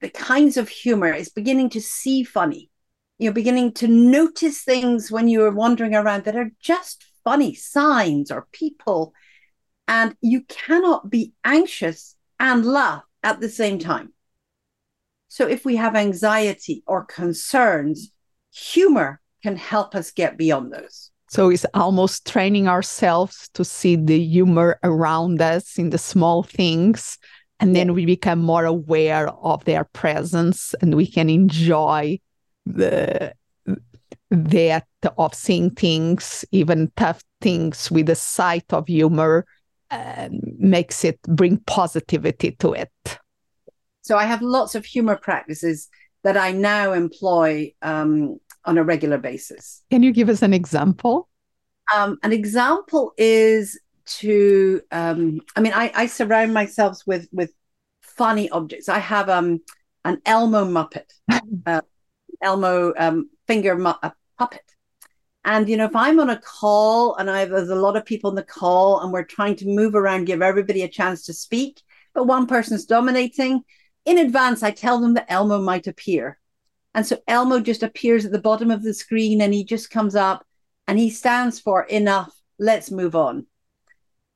the 0.01 0.09
kinds 0.11 0.57
of 0.57 0.69
humor 0.69 1.13
is 1.13 1.29
beginning 1.29 1.71
to 1.71 1.81
see 1.81 2.25
funny. 2.25 2.71
You're 3.19 3.33
beginning 3.33 3.73
to 3.75 3.89
notice 3.89 4.63
things 4.63 5.11
when 5.11 5.29
you're 5.29 5.51
wandering 5.51 5.95
around 5.95 6.25
that 6.25 6.37
are 6.37 6.51
just 6.61 7.05
funny 7.23 7.55
signs 7.55 8.31
or 8.31 8.47
people. 8.53 9.15
And 9.87 10.17
you 10.21 10.43
cannot 10.43 11.11
be 11.11 11.33
anxious 11.45 12.17
and 12.41 12.65
laugh 12.65 13.03
at 13.23 13.41
the 13.41 13.49
same 13.49 13.79
time. 13.79 14.13
So 15.29 15.49
if 15.49 15.65
we 15.65 15.77
have 15.77 15.97
anxiety 15.97 16.83
or 16.87 17.05
concerns, 17.05 18.13
humor 18.53 19.21
can 19.43 19.57
help 19.57 19.95
us 19.95 20.11
get 20.11 20.39
beyond 20.39 20.73
those. 20.73 21.11
So 21.29 21.51
it's 21.51 21.67
almost 21.75 22.27
training 22.27 22.69
ourselves 22.69 23.49
to 23.55 23.65
see 23.65 23.97
the 23.97 24.23
humor 24.23 24.79
around 24.85 25.43
us 25.43 25.79
in 25.79 25.91
the 25.91 25.99
small 25.99 26.45
things. 26.45 27.19
And 27.59 27.75
then 27.75 27.95
we 27.95 28.07
become 28.07 28.41
more 28.41 28.65
aware 28.65 29.29
of 29.29 29.65
their 29.65 29.85
presence 29.85 30.75
and 30.81 30.95
we 30.95 31.07
can 31.07 31.29
enjoy 31.29 32.21
the 32.67 33.35
that 34.31 34.87
of 35.17 35.35
seeing 35.35 35.71
things, 35.71 36.45
even 36.51 36.91
tough 36.97 37.23
things 37.41 37.91
with 37.91 38.09
a 38.09 38.15
sight 38.15 38.73
of 38.73 38.87
humor 38.87 39.47
uh, 39.95 40.29
makes 40.59 41.05
it 41.05 41.21
bring 41.23 41.59
positivity 41.67 42.51
to 42.59 42.73
it. 42.73 42.91
So 44.03 44.17
I 44.17 44.25
have 44.25 44.43
lots 44.43 44.75
of 44.75 44.85
humor 44.85 45.17
practices 45.17 45.89
that 46.25 46.37
I 46.37 46.51
now 46.51 46.93
employ 46.93 47.73
um, 47.81 48.39
on 48.65 48.77
a 48.77 48.83
regular 48.83 49.19
basis. 49.19 49.83
Can 49.91 50.03
you 50.03 50.13
give 50.13 50.29
us 50.29 50.43
an 50.43 50.53
example? 50.53 51.29
Um, 51.95 52.19
an 52.23 52.33
example 52.33 53.13
is 53.17 53.79
to, 54.19 54.81
um, 54.91 55.41
I 55.55 55.61
mean, 55.61 55.73
I, 55.75 55.93
I, 55.95 56.07
surround 56.07 56.53
myself 56.53 56.99
with 57.07 57.29
with 57.31 57.53
funny 58.03 58.51
objects. 58.51 58.89
I 58.89 58.99
have 58.99 59.29
um, 59.29 59.61
an 60.05 60.21
Elmo 60.27 60.65
Muppet, 60.65 61.11
uh, 61.67 61.83
Elmo 62.43 62.93
um, 62.99 63.31
finger 63.47 63.77
mu- 63.77 64.11
puppet. 64.39 64.74
And 65.45 65.69
you 65.69 65.77
know, 65.77 65.85
if 65.85 65.95
I'm 65.95 66.21
on 66.21 66.31
a 66.31 66.41
call 66.41 67.17
and 67.17 67.31
I 67.31 67.41
have, 67.41 67.51
there's 67.51 67.69
a 67.69 67.75
lot 67.75 67.97
of 67.97 68.07
people 68.07 68.31
in 68.31 68.37
the 68.37 68.43
call 68.43 69.01
and 69.01 69.13
we're 69.13 69.25
trying 69.25 69.57
to 69.57 69.69
move 69.69 69.95
around, 69.95 70.25
give 70.25 70.41
everybody 70.41 70.83
a 70.83 70.89
chance 70.89 71.27
to 71.27 71.35
speak, 71.35 71.83
but 72.15 72.27
one 72.27 72.47
person's 72.47 72.87
dominating, 72.87 73.63
in 74.05 74.19
advance 74.19 74.63
I 74.63 74.71
tell 74.71 75.01
them 75.01 75.15
that 75.15 75.31
Elmo 75.31 75.61
might 75.61 75.87
appear. 75.87 76.39
And 76.95 77.07
so 77.07 77.19
Elmo 77.27 77.61
just 77.61 77.83
appears 77.83 78.25
at 78.25 78.33
the 78.33 78.41
bottom 78.41 78.71
of 78.71 78.83
the 78.83 78.95
screen 78.95 79.41
and 79.41 79.53
he 79.53 79.65
just 79.65 79.91
comes 79.91 80.15
up 80.15 80.47
and 80.87 80.99
he 80.99 81.11
stands 81.11 81.61
for 81.61 81.83
enough, 81.83 82.33
let's 82.59 82.91
move 82.91 83.17
on. 83.17 83.47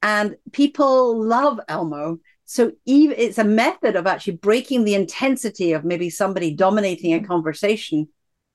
And 0.03 0.37
people 0.53 1.23
love 1.23 1.61
Elmo. 1.69 2.19
So 2.45 2.73
even 2.85 3.17
it's 3.19 3.39
a 3.39 3.45
method 3.45 3.97
of 3.97 4.07
actually 4.07 4.37
breaking 4.37 4.85
the 4.85 4.95
intensity 4.95 5.73
of 5.73 5.85
maybe 5.85 6.11
somebody 6.11 6.55
dominating 6.55 7.13
a 7.13 7.19
mm-hmm. 7.19 7.27
conversation, 7.27 8.09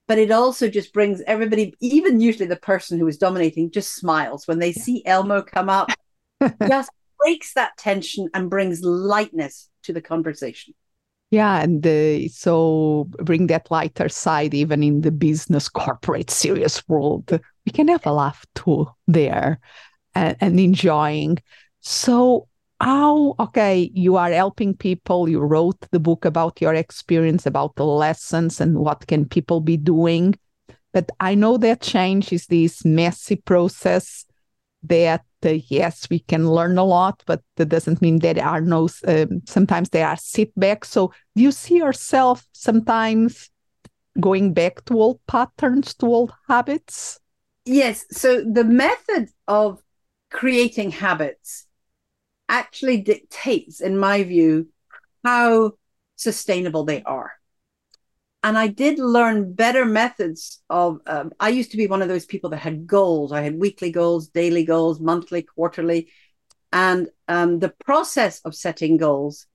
but 0.08 0.18
it 0.18 0.32
also 0.32 0.68
just 0.68 0.94
brings 0.94 1.22
everybody, 1.28 1.74
even 1.80 2.20
usually 2.20 2.48
the 2.48 2.56
person 2.56 3.00
who 3.00 3.08
is 3.08 3.18
dominating, 3.18 3.72
just 3.72 3.96
smiles 3.96 4.48
when 4.48 4.60
they 4.60 4.72
yeah. 4.72 4.82
see 4.82 5.06
Elmo 5.06 5.42
come 5.42 5.70
up, 5.70 5.90
just 6.68 6.92
breaks 7.20 7.54
that 7.54 7.78
tension 7.78 8.30
and 8.34 8.50
brings 8.50 8.82
lightness 8.82 9.70
to 9.84 9.94
the 9.94 10.02
conversation. 10.02 10.74
Yeah, 11.32 11.62
and 11.62 11.86
uh, 11.88 12.28
so 12.28 13.08
bring 13.10 13.48
that 13.48 13.72
lighter 13.72 14.08
side 14.08 14.54
even 14.54 14.84
in 14.84 15.02
the 15.02 15.12
business, 15.12 15.68
corporate, 15.68 16.30
serious 16.30 16.88
world. 16.88 17.40
We 17.66 17.72
can 17.72 17.88
have 17.88 18.06
a 18.06 18.14
laugh 18.14 18.46
too 18.54 18.88
there 19.08 19.60
and, 20.14 20.38
and 20.40 20.60
enjoying. 20.60 21.40
So, 21.80 22.48
how, 22.80 23.36
okay, 23.40 23.92
you 23.94 24.18
are 24.18 24.32
helping 24.32 24.76
people, 24.76 25.30
you 25.30 25.40
wrote 25.40 25.80
the 25.92 26.00
book 26.00 26.26
about 26.26 26.62
your 26.62 26.74
experience, 26.74 27.46
about 27.46 27.76
the 27.76 27.86
lessons 27.86 28.60
and 28.60 28.78
what 28.78 29.08
can 29.08 29.26
people 29.26 29.62
be 29.62 29.78
doing. 29.78 30.36
But 30.92 31.10
I 31.20 31.36
know 31.36 31.58
that 31.58 31.82
change 31.82 32.32
is 32.34 32.48
this 32.48 32.86
messy 32.86 33.36
process 33.38 34.26
that 34.84 35.24
uh, 35.46 35.58
yes 35.70 36.10
we 36.10 36.20
can 36.20 36.50
learn 36.50 36.78
a 36.78 36.84
lot 36.84 37.24
but 37.26 37.42
that 37.56 37.70
doesn't 37.70 38.02
mean 38.02 38.20
there 38.20 38.44
are 38.44 38.60
no 38.60 38.90
um, 39.08 39.42
sometimes 39.46 39.90
there 39.90 40.08
are 40.08 40.18
setbacks. 40.18 40.90
So 40.90 41.14
do 41.36 41.44
you 41.44 41.52
see 41.52 41.78
yourself 41.78 42.46
sometimes 42.52 43.50
going 44.20 44.54
back 44.54 44.84
to 44.86 45.00
old 45.00 45.20
patterns 45.28 45.94
to 45.96 46.06
old 46.06 46.34
habits? 46.48 47.20
Yes. 47.66 48.06
So 48.12 48.44
the 48.44 48.64
method 48.64 49.30
of 49.48 49.82
creating 50.32 50.92
habits 50.92 51.68
actually 52.50 53.02
dictates 53.02 53.82
in 53.82 53.98
my 53.98 54.24
view 54.24 54.68
how 55.24 55.74
sustainable 56.16 56.84
they 56.86 57.02
are 57.04 57.32
and 58.44 58.58
I 58.58 58.68
did 58.68 59.00
learn 59.00 59.54
better 59.54 59.86
methods 59.86 60.62
of. 60.70 61.00
Um, 61.08 61.32
I 61.40 61.50
used 61.50 61.72
to 61.72 61.78
be 61.78 61.88
one 61.88 62.02
of 62.02 62.10
those 62.10 62.26
people 62.26 62.50
that 62.50 62.58
had 62.58 62.86
goals. 62.86 63.32
I 63.32 63.42
had 63.42 63.58
weekly 63.58 63.90
goals, 63.90 64.28
daily 64.28 64.66
goals, 64.66 65.00
monthly, 65.00 65.44
quarterly, 65.44 66.10
and 66.72 67.08
um, 67.30 67.60
the 67.60 67.74
process 67.86 68.42
of 68.42 68.54
setting 68.54 68.98
goals 68.98 69.48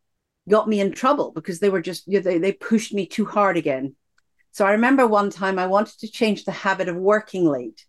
got 0.49 0.67
me 0.67 0.81
in 0.81 0.93
trouble 0.93 1.33
because 1.33 1.61
they 1.61 1.69
were 1.69 1.83
just 1.83 2.09
you 2.09 2.19
know, 2.19 2.23
they 2.23 2.39
they 2.39 2.53
pushed 2.53 2.95
me 2.95 3.07
too 3.07 3.27
hard 3.27 3.59
again. 3.59 3.95
So 4.53 4.67
I 4.67 4.73
remember 4.73 5.07
one 5.07 5.29
time 5.29 5.59
I 5.59 5.67
wanted 5.67 5.99
to 6.01 6.11
change 6.11 6.45
the 6.45 6.53
habit 6.53 6.89
of 6.89 6.97
working 6.97 7.45
late, 7.45 7.85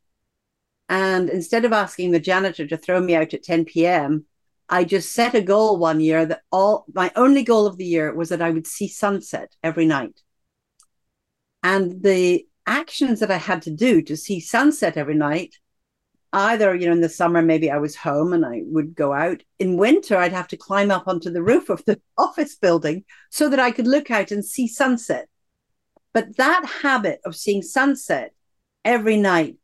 and 0.89 1.29
instead 1.29 1.63
of 1.63 1.71
asking 1.71 2.11
the 2.11 2.19
janitor 2.19 2.67
to 2.67 2.77
throw 2.77 2.99
me 2.99 3.15
out 3.15 3.33
at 3.33 3.43
10 3.43 3.63
p.m., 3.63 4.25
I 4.69 4.83
just 4.83 5.13
set 5.13 5.33
a 5.33 5.41
goal 5.41 5.77
one 5.77 5.99
year 5.99 6.25
that 6.25 6.41
all 6.51 6.85
my 6.93 7.11
only 7.15 7.43
goal 7.43 7.65
of 7.65 7.77
the 7.77 7.85
year 7.85 8.13
was 8.13 8.29
that 8.29 8.41
I 8.41 8.51
would 8.51 8.67
see 8.67 8.87
sunset 8.87 9.55
every 9.63 9.85
night. 9.85 10.21
And 11.63 12.03
the 12.03 12.47
actions 12.67 13.19
that 13.19 13.31
I 13.31 13.37
had 13.37 13.63
to 13.63 13.71
do 13.71 14.01
to 14.03 14.15
see 14.15 14.39
sunset 14.39 14.95
every 14.95 15.15
night, 15.15 15.55
either, 16.31 16.75
you 16.75 16.85
know, 16.85 16.93
in 16.93 17.01
the 17.01 17.09
summer, 17.09 17.41
maybe 17.41 17.71
I 17.71 17.77
was 17.77 17.95
home 17.95 18.31
and 18.31 18.45
I 18.45 18.61
would 18.65 18.93
go 18.93 19.11
out. 19.11 19.41
In 19.57 19.77
winter, 19.77 20.15
I'd 20.15 20.33
have 20.33 20.47
to 20.49 20.57
climb 20.57 20.91
up 20.91 21.07
onto 21.07 21.31
the 21.31 21.41
roof 21.41 21.69
of 21.69 21.83
the 21.85 21.99
office 22.17 22.55
building 22.55 23.05
so 23.31 23.49
that 23.49 23.59
I 23.59 23.71
could 23.71 23.87
look 23.87 24.11
out 24.11 24.29
and 24.31 24.45
see 24.45 24.67
sunset. 24.67 25.27
But 26.13 26.37
that 26.37 26.65
habit 26.83 27.21
of 27.25 27.35
seeing 27.35 27.63
sunset 27.63 28.33
every 28.85 29.17
night 29.17 29.57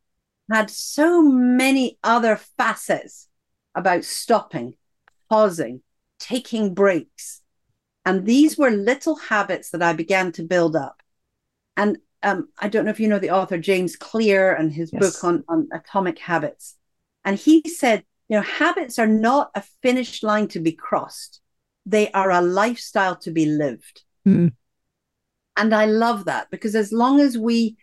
had 0.50 0.70
so 0.70 1.22
many 1.22 1.98
other 2.04 2.36
facets 2.36 3.28
about 3.74 4.04
stopping, 4.04 4.76
pausing, 5.30 5.82
taking 6.20 6.74
breaks. 6.74 7.42
And 8.06 8.26
these 8.26 8.58
were 8.58 8.70
little 8.70 9.16
habits 9.16 9.72
that 9.72 9.82
I 9.82 9.94
began 9.94 10.32
to 10.34 10.44
build 10.44 10.76
up. 10.76 11.02
And 11.76 11.98
um, 12.24 12.50
I 12.60 12.70
don't 12.70 12.86
know 12.86 12.92
if 12.92 13.00
you 13.00 13.08
know 13.08 13.20
the 13.20 13.32
author 13.32 13.58
James 13.58 13.96
Clear 13.96 14.54
and 14.54 14.72
his 14.72 14.92
yes. 14.94 15.02
book 15.02 15.24
on, 15.24 15.44
on 15.48 15.68
atomic 15.74 16.20
habits. 16.20 16.76
And 17.24 17.38
he 17.38 17.62
said, 17.68 18.04
you 18.30 18.38
know, 18.38 18.44
habits 18.44 18.98
are 19.00 19.08
not 19.08 19.52
a 19.56 19.64
finish 19.82 20.24
line 20.24 20.48
to 20.50 20.60
be 20.60 20.72
crossed, 20.72 21.42
they 21.86 22.12
are 22.12 22.32
a 22.32 22.42
lifestyle 22.42 23.16
to 23.18 23.32
be 23.32 23.46
lived. 23.46 24.04
Mm. 24.28 24.54
And 25.58 25.74
I 25.74 25.86
love 25.86 26.26
that 26.26 26.50
because 26.50 26.76
as 26.76 26.92
long 26.92 27.20
as 27.20 27.38
we 27.38 27.78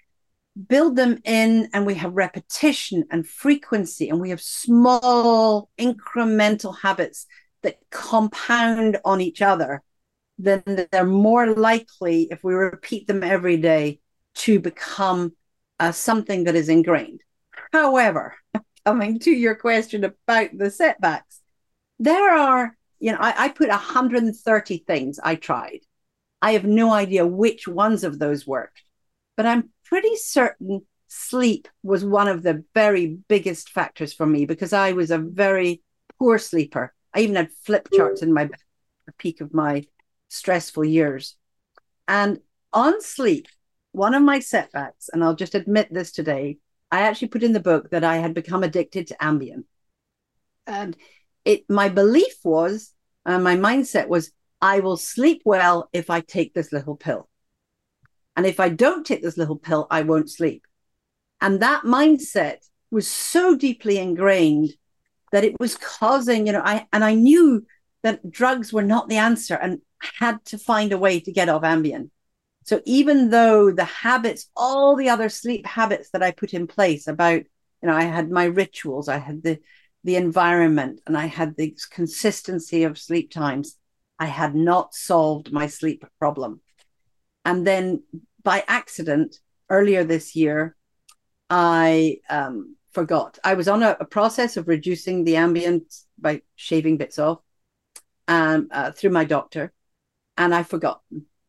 build 0.68 0.96
them 0.96 1.18
in 1.24 1.68
and 1.72 1.86
we 1.86 1.94
have 1.94 2.12
repetition 2.12 3.04
and 3.10 3.26
frequency 3.26 4.08
and 4.08 4.20
we 4.20 4.30
have 4.30 4.40
small 4.40 5.70
incremental 5.78 6.78
habits 6.80 7.26
that 7.62 7.78
compound 7.90 8.98
on 9.04 9.20
each 9.20 9.40
other, 9.40 9.82
then 10.38 10.62
they're 10.90 11.04
more 11.04 11.54
likely, 11.54 12.28
if 12.30 12.42
we 12.44 12.54
repeat 12.54 13.06
them 13.06 13.22
every 13.22 13.56
day, 13.56 14.00
to 14.34 14.58
become 14.58 15.32
uh, 15.78 15.92
something 15.92 16.44
that 16.44 16.54
is 16.54 16.68
ingrained. 16.68 17.20
However, 17.72 18.34
coming 18.84 19.18
to 19.20 19.30
your 19.30 19.54
question 19.54 20.04
about 20.04 20.50
the 20.56 20.70
setbacks, 20.70 21.40
there 21.98 22.36
are, 22.36 22.76
you 22.98 23.12
know, 23.12 23.18
I, 23.20 23.44
I 23.44 23.48
put 23.48 23.68
130 23.68 24.84
things 24.86 25.20
I 25.22 25.36
tried. 25.36 25.80
I 26.40 26.52
have 26.52 26.64
no 26.64 26.92
idea 26.92 27.26
which 27.26 27.68
ones 27.68 28.02
of 28.04 28.18
those 28.18 28.46
worked. 28.46 28.82
but 29.36 29.46
I'm 29.46 29.70
pretty 29.92 30.16
certain 30.16 30.80
sleep 31.06 31.68
was 31.82 32.02
one 32.02 32.26
of 32.26 32.42
the 32.42 32.64
very 32.72 33.18
biggest 33.28 33.68
factors 33.68 34.10
for 34.10 34.24
me 34.24 34.46
because 34.46 34.72
I 34.72 34.92
was 34.92 35.10
a 35.10 35.18
very 35.18 35.82
poor 36.18 36.38
sleeper. 36.38 36.94
I 37.12 37.20
even 37.20 37.36
had 37.36 37.52
flip 37.66 37.90
charts 37.92 38.22
in 38.22 38.32
my 38.32 38.48
the 39.04 39.12
peak 39.18 39.42
of 39.42 39.52
my 39.52 39.84
stressful 40.30 40.86
years. 40.86 41.36
And 42.08 42.40
on 42.72 43.02
sleep, 43.02 43.48
one 43.90 44.14
of 44.14 44.22
my 44.22 44.38
setbacks, 44.38 45.10
and 45.12 45.22
I'll 45.22 45.36
just 45.36 45.54
admit 45.54 45.92
this 45.92 46.10
today, 46.10 46.56
I 46.90 47.02
actually 47.02 47.28
put 47.28 47.42
in 47.42 47.52
the 47.52 47.60
book 47.60 47.90
that 47.90 48.02
I 48.02 48.16
had 48.16 48.32
become 48.32 48.62
addicted 48.62 49.08
to 49.08 49.16
Ambien. 49.16 49.64
And 50.66 50.96
it 51.44 51.68
my 51.68 51.90
belief 51.90 52.36
was, 52.44 52.94
uh, 53.26 53.38
my 53.38 53.56
mindset 53.56 54.08
was, 54.08 54.32
I 54.58 54.80
will 54.80 54.96
sleep 54.96 55.42
well 55.44 55.90
if 55.92 56.08
I 56.08 56.22
take 56.22 56.54
this 56.54 56.72
little 56.72 56.96
pill. 56.96 57.28
And 58.36 58.46
if 58.46 58.60
I 58.60 58.68
don't 58.68 59.06
take 59.06 59.22
this 59.22 59.36
little 59.36 59.56
pill, 59.56 59.86
I 59.90 60.02
won't 60.02 60.30
sleep. 60.30 60.66
And 61.40 61.60
that 61.60 61.82
mindset 61.82 62.58
was 62.90 63.08
so 63.08 63.56
deeply 63.56 63.98
ingrained 63.98 64.74
that 65.32 65.44
it 65.44 65.58
was 65.58 65.76
causing, 65.76 66.46
you 66.46 66.52
know, 66.52 66.62
I 66.64 66.86
and 66.92 67.02
I 67.02 67.14
knew 67.14 67.66
that 68.02 68.30
drugs 68.30 68.72
were 68.72 68.82
not 68.82 69.08
the 69.08 69.16
answer 69.16 69.54
and 69.54 69.80
had 70.18 70.44
to 70.46 70.58
find 70.58 70.92
a 70.92 70.98
way 70.98 71.20
to 71.20 71.32
get 71.32 71.48
off 71.48 71.62
Ambien. 71.62 72.10
So 72.64 72.80
even 72.84 73.30
though 73.30 73.72
the 73.72 73.84
habits, 73.84 74.48
all 74.56 74.94
the 74.94 75.08
other 75.08 75.28
sleep 75.28 75.66
habits 75.66 76.10
that 76.10 76.22
I 76.22 76.30
put 76.30 76.54
in 76.54 76.66
place 76.66 77.08
about, 77.08 77.42
you 77.42 77.88
know, 77.88 77.94
I 77.94 78.04
had 78.04 78.30
my 78.30 78.44
rituals, 78.44 79.08
I 79.08 79.18
had 79.18 79.42
the 79.42 79.58
the 80.04 80.16
environment, 80.16 81.00
and 81.06 81.16
I 81.16 81.26
had 81.26 81.56
the 81.56 81.76
consistency 81.90 82.82
of 82.82 82.98
sleep 82.98 83.30
times, 83.30 83.76
I 84.18 84.26
had 84.26 84.54
not 84.54 84.94
solved 84.94 85.52
my 85.52 85.68
sleep 85.68 86.04
problem. 86.18 86.60
And 87.44 87.66
then 87.66 88.02
by 88.42 88.64
accident, 88.66 89.38
earlier 89.68 90.04
this 90.04 90.36
year, 90.36 90.76
I 91.50 92.18
um, 92.28 92.76
forgot. 92.92 93.38
I 93.42 93.54
was 93.54 93.68
on 93.68 93.82
a, 93.82 93.96
a, 94.00 94.04
process 94.04 94.56
of 94.56 94.68
reducing 94.68 95.24
the 95.24 95.34
Ambien 95.34 95.82
by 96.18 96.42
shaving 96.56 96.98
bits 96.98 97.18
off 97.18 97.40
um, 98.28 98.68
uh, 98.70 98.92
through 98.92 99.10
my 99.10 99.24
doctor, 99.24 99.72
and 100.36 100.54
I 100.54 100.62
forgot. 100.62 101.02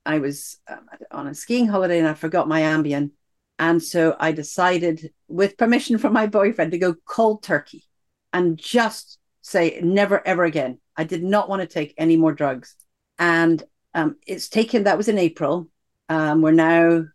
I 0.05 0.19
was 0.19 0.59
um, 0.67 0.87
on 1.11 1.27
a 1.27 1.33
skiing 1.33 1.67
holiday 1.67 1.99
and 1.99 2.07
I 2.07 2.13
forgot 2.13 2.47
my 2.47 2.61
Ambien. 2.61 3.11
And 3.59 3.81
so 3.81 4.15
I 4.19 4.31
decided, 4.31 5.11
with 5.27 5.57
permission 5.57 5.97
from 5.97 6.13
my 6.13 6.27
boyfriend, 6.27 6.71
to 6.71 6.77
go 6.77 6.95
cold 7.05 7.43
turkey 7.43 7.85
and 8.33 8.57
just 8.57 9.19
say, 9.41 9.79
never, 9.81 10.25
ever 10.27 10.43
again. 10.43 10.79
I 10.97 11.03
did 11.03 11.23
not 11.23 11.49
want 11.49 11.61
to 11.61 11.67
take 11.67 11.93
any 11.97 12.17
more 12.17 12.33
drugs. 12.33 12.75
And 13.19 13.63
um, 13.93 14.17
it's 14.25 14.49
taken, 14.49 14.83
that 14.83 14.97
was 14.97 15.07
in 15.07 15.17
April. 15.17 15.69
Um, 16.09 16.41
we're 16.41 16.51
now 16.51 17.05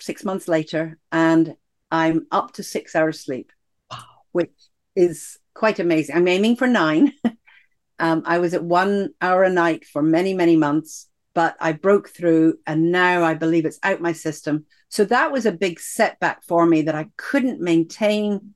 six 0.00 0.24
months 0.24 0.48
later, 0.48 0.98
and 1.10 1.56
I'm 1.90 2.26
up 2.30 2.52
to 2.54 2.62
six 2.62 2.94
hours 2.94 3.20
sleep, 3.20 3.52
wow. 3.90 4.04
which 4.32 4.52
is 4.94 5.38
quite 5.54 5.78
amazing. 5.78 6.16
I'm 6.16 6.28
aiming 6.28 6.56
for 6.56 6.66
nine. 6.66 7.12
um, 7.98 8.22
I 8.26 8.38
was 8.38 8.54
at 8.54 8.64
one 8.64 9.10
hour 9.20 9.42
a 9.42 9.50
night 9.50 9.84
for 9.84 10.02
many, 10.02 10.34
many 10.34 10.56
months, 10.56 11.08
but 11.34 11.56
I 11.60 11.72
broke 11.72 12.10
through, 12.10 12.58
and 12.66 12.92
now 12.92 13.24
I 13.24 13.34
believe 13.34 13.64
it's 13.64 13.80
out 13.82 14.00
my 14.00 14.12
system. 14.12 14.66
So 14.88 15.04
that 15.06 15.32
was 15.32 15.46
a 15.46 15.52
big 15.52 15.80
setback 15.80 16.44
for 16.44 16.66
me 16.66 16.82
that 16.82 16.94
I 16.94 17.08
couldn't 17.16 17.60
maintain 17.60 18.54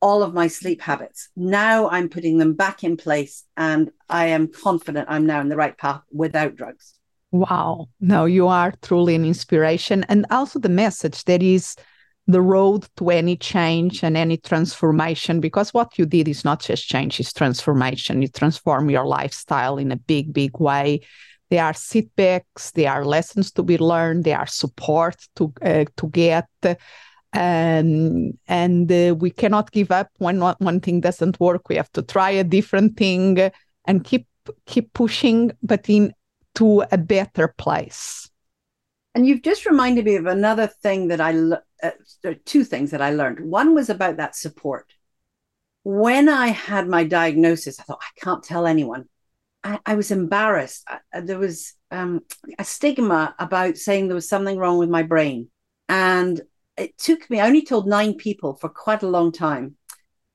all 0.00 0.22
of 0.22 0.34
my 0.34 0.48
sleep 0.48 0.80
habits. 0.80 1.28
Now 1.36 1.88
I'm 1.90 2.08
putting 2.08 2.38
them 2.38 2.54
back 2.54 2.84
in 2.84 2.96
place, 2.96 3.44
and 3.56 3.90
I 4.08 4.26
am 4.26 4.48
confident 4.48 5.08
I'm 5.10 5.26
now 5.26 5.40
in 5.40 5.48
the 5.48 5.56
right 5.56 5.76
path 5.76 6.02
without 6.10 6.56
drugs. 6.56 6.99
Wow. 7.32 7.88
No, 8.00 8.24
you 8.24 8.48
are 8.48 8.72
truly 8.82 9.14
an 9.14 9.24
inspiration. 9.24 10.04
And 10.08 10.26
also 10.30 10.58
the 10.58 10.68
message 10.68 11.24
that 11.24 11.42
is 11.42 11.76
the 12.26 12.40
road 12.40 12.86
to 12.96 13.10
any 13.10 13.36
change 13.36 14.02
and 14.02 14.16
any 14.16 14.36
transformation, 14.36 15.40
because 15.40 15.72
what 15.72 15.98
you 15.98 16.06
did 16.06 16.28
is 16.28 16.44
not 16.44 16.60
just 16.60 16.88
change, 16.88 17.20
it's 17.20 17.32
transformation. 17.32 18.22
You 18.22 18.28
transform 18.28 18.90
your 18.90 19.06
lifestyle 19.06 19.78
in 19.78 19.92
a 19.92 19.96
big, 19.96 20.32
big 20.32 20.58
way. 20.58 21.00
There 21.50 21.64
are 21.64 21.74
setbacks, 21.74 22.70
there 22.72 22.92
are 22.92 23.04
lessons 23.04 23.50
to 23.52 23.62
be 23.62 23.78
learned, 23.78 24.24
there 24.24 24.38
are 24.38 24.46
support 24.46 25.16
to 25.36 25.52
uh, 25.62 25.84
to 25.96 26.08
get 26.08 26.46
um, 27.32 28.32
and 28.48 28.90
uh, 28.90 29.14
we 29.16 29.30
cannot 29.30 29.70
give 29.70 29.90
up 29.90 30.08
when 30.18 30.40
one 30.40 30.80
thing 30.80 31.00
doesn't 31.00 31.38
work 31.38 31.68
we 31.68 31.76
have 31.76 31.90
to 31.92 32.02
try 32.02 32.30
a 32.30 32.44
different 32.44 32.96
thing 32.96 33.50
and 33.84 34.04
keep 34.04 34.26
keep 34.66 34.92
pushing 34.94 35.52
but 35.62 35.88
in 35.88 36.12
to 36.60 36.84
a 36.92 36.98
better 36.98 37.48
place. 37.48 38.28
And 39.14 39.26
you've 39.26 39.42
just 39.42 39.64
reminded 39.64 40.04
me 40.04 40.16
of 40.16 40.26
another 40.26 40.66
thing 40.66 41.08
that 41.08 41.20
i 41.20 41.32
uh, 41.82 42.34
two 42.44 42.64
things 42.64 42.90
that 42.90 43.00
i 43.00 43.10
learned. 43.10 43.40
One 43.40 43.74
was 43.74 43.88
about 43.88 44.18
that 44.18 44.36
support. 44.36 44.92
When 45.84 46.28
i 46.28 46.48
had 46.48 46.86
my 46.86 47.04
diagnosis 47.04 47.80
i 47.80 47.82
thought 47.82 48.02
i 48.02 48.20
can't 48.20 48.44
tell 48.44 48.66
anyone. 48.66 49.08
I, 49.64 49.78
I 49.86 49.94
was 49.94 50.10
embarrassed. 50.10 50.86
I, 50.86 51.20
there 51.22 51.38
was 51.38 51.72
um, 51.90 52.20
a 52.58 52.64
stigma 52.64 53.34
about 53.38 53.78
saying 53.78 54.06
there 54.08 54.14
was 54.14 54.28
something 54.28 54.58
wrong 54.58 54.76
with 54.76 54.90
my 54.90 55.02
brain. 55.02 55.48
And 55.88 56.40
it 56.76 56.98
took 56.98 57.28
me, 57.30 57.40
I 57.40 57.46
only 57.46 57.64
told 57.64 57.86
nine 57.86 58.14
people 58.14 58.54
for 58.54 58.68
quite 58.68 59.02
a 59.02 59.08
long 59.08 59.32
time. 59.32 59.76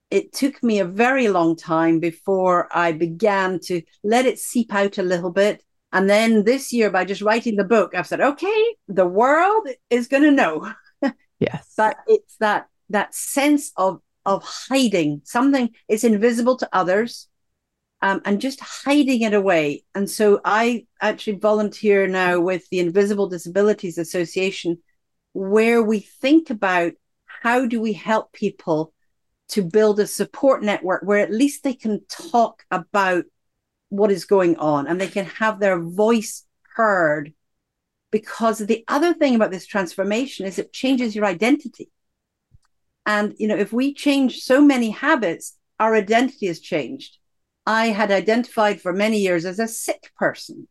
It 0.10 0.34
took 0.34 0.62
me 0.64 0.80
a 0.80 0.86
very 0.86 1.28
long 1.28 1.56
time 1.56 2.00
before 2.00 2.68
I 2.76 2.94
began 2.94 3.60
to 3.66 3.84
let 4.04 4.26
it 4.26 4.40
seep 4.40 4.74
out 4.74 4.98
a 4.98 5.04
little 5.04 5.32
bit. 5.32 5.64
And 5.91 6.10
then 6.10 6.43
this 6.43 6.74
year, 6.74 6.89
by 6.89 7.06
just 7.06 7.21
writing 7.21 7.56
the 7.56 7.63
book, 7.63 7.93
I've 7.95 8.08
said, 8.08 8.21
okay, 8.21 8.76
the 8.88 9.08
world 9.08 9.67
is 9.89 10.08
going 10.08 10.24
to 10.24 10.32
know. 10.32 10.71
Yes. 11.39 11.74
but 11.76 11.98
it's 12.08 12.38
that 12.38 12.67
that 12.89 13.13
sense 13.13 13.71
of 13.76 14.00
of 14.26 14.43
hiding 14.43 15.21
something 15.26 15.69
it's 15.88 16.04
invisible 16.04 16.58
to 16.58 16.69
others 16.71 17.28
um, 18.02 18.21
and 18.26 18.41
just 18.41 18.60
hiding 18.62 19.21
it 19.21 19.34
away 19.34 19.84
and 19.93 20.10
so 20.10 20.39
i 20.45 20.86
actually 21.02 21.38
volunteer 21.38 22.08
now 22.08 22.39
with 22.39 22.67
the 22.69 22.80
invisible 22.80 23.28
disabilities 23.28 23.98
association 23.98 24.78
where 25.34 25.84
we 25.84 26.00
think 26.00 26.50
about 26.50 26.93
how 27.26 27.65
do 27.65 27.82
we 27.82 27.93
help 27.93 28.32
people 28.32 28.93
to 29.50 29.62
build 29.62 30.00
a 30.00 30.08
support 30.08 30.63
network 30.63 31.04
where 31.04 31.19
at 31.19 31.32
least 31.32 31.63
they 31.63 31.74
can 31.74 32.02
talk 32.10 32.63
about 32.71 33.26
what 33.89 34.12
is 34.12 34.26
going 34.26 34.58
on 34.58 34.88
and 34.88 35.00
they 35.00 35.08
can 35.08 35.26
have 35.26 35.60
their 35.60 35.80
voice 35.80 36.45
heard. 36.76 37.34
Because 38.12 38.60
the 38.60 38.84
other 38.88 39.13
thing 39.13 39.36
about 39.36 39.52
this 39.52 39.65
transformation 39.65 40.45
is 40.45 40.58
it 40.58 40.71
changes 40.71 41.15
your 41.15 41.26
identity. 41.26 41.89
And 43.06 43.36
you 43.38 43.48
know 43.48 43.58
if 43.58 43.74
we 43.74 43.93
change 43.93 44.39
so 44.39 44.62
many 44.62 44.91
habits 44.91 45.58
our 45.80 45.95
identity 45.95 46.48
has 46.48 46.60
changed. 46.60 47.17
I 47.65 47.88
had 47.88 48.12
identified 48.12 48.82
for 48.82 48.93
many 48.93 49.19
years 49.19 49.45
as 49.45 49.60
a 49.60 49.67
sick 49.67 50.12
person. 50.17 50.67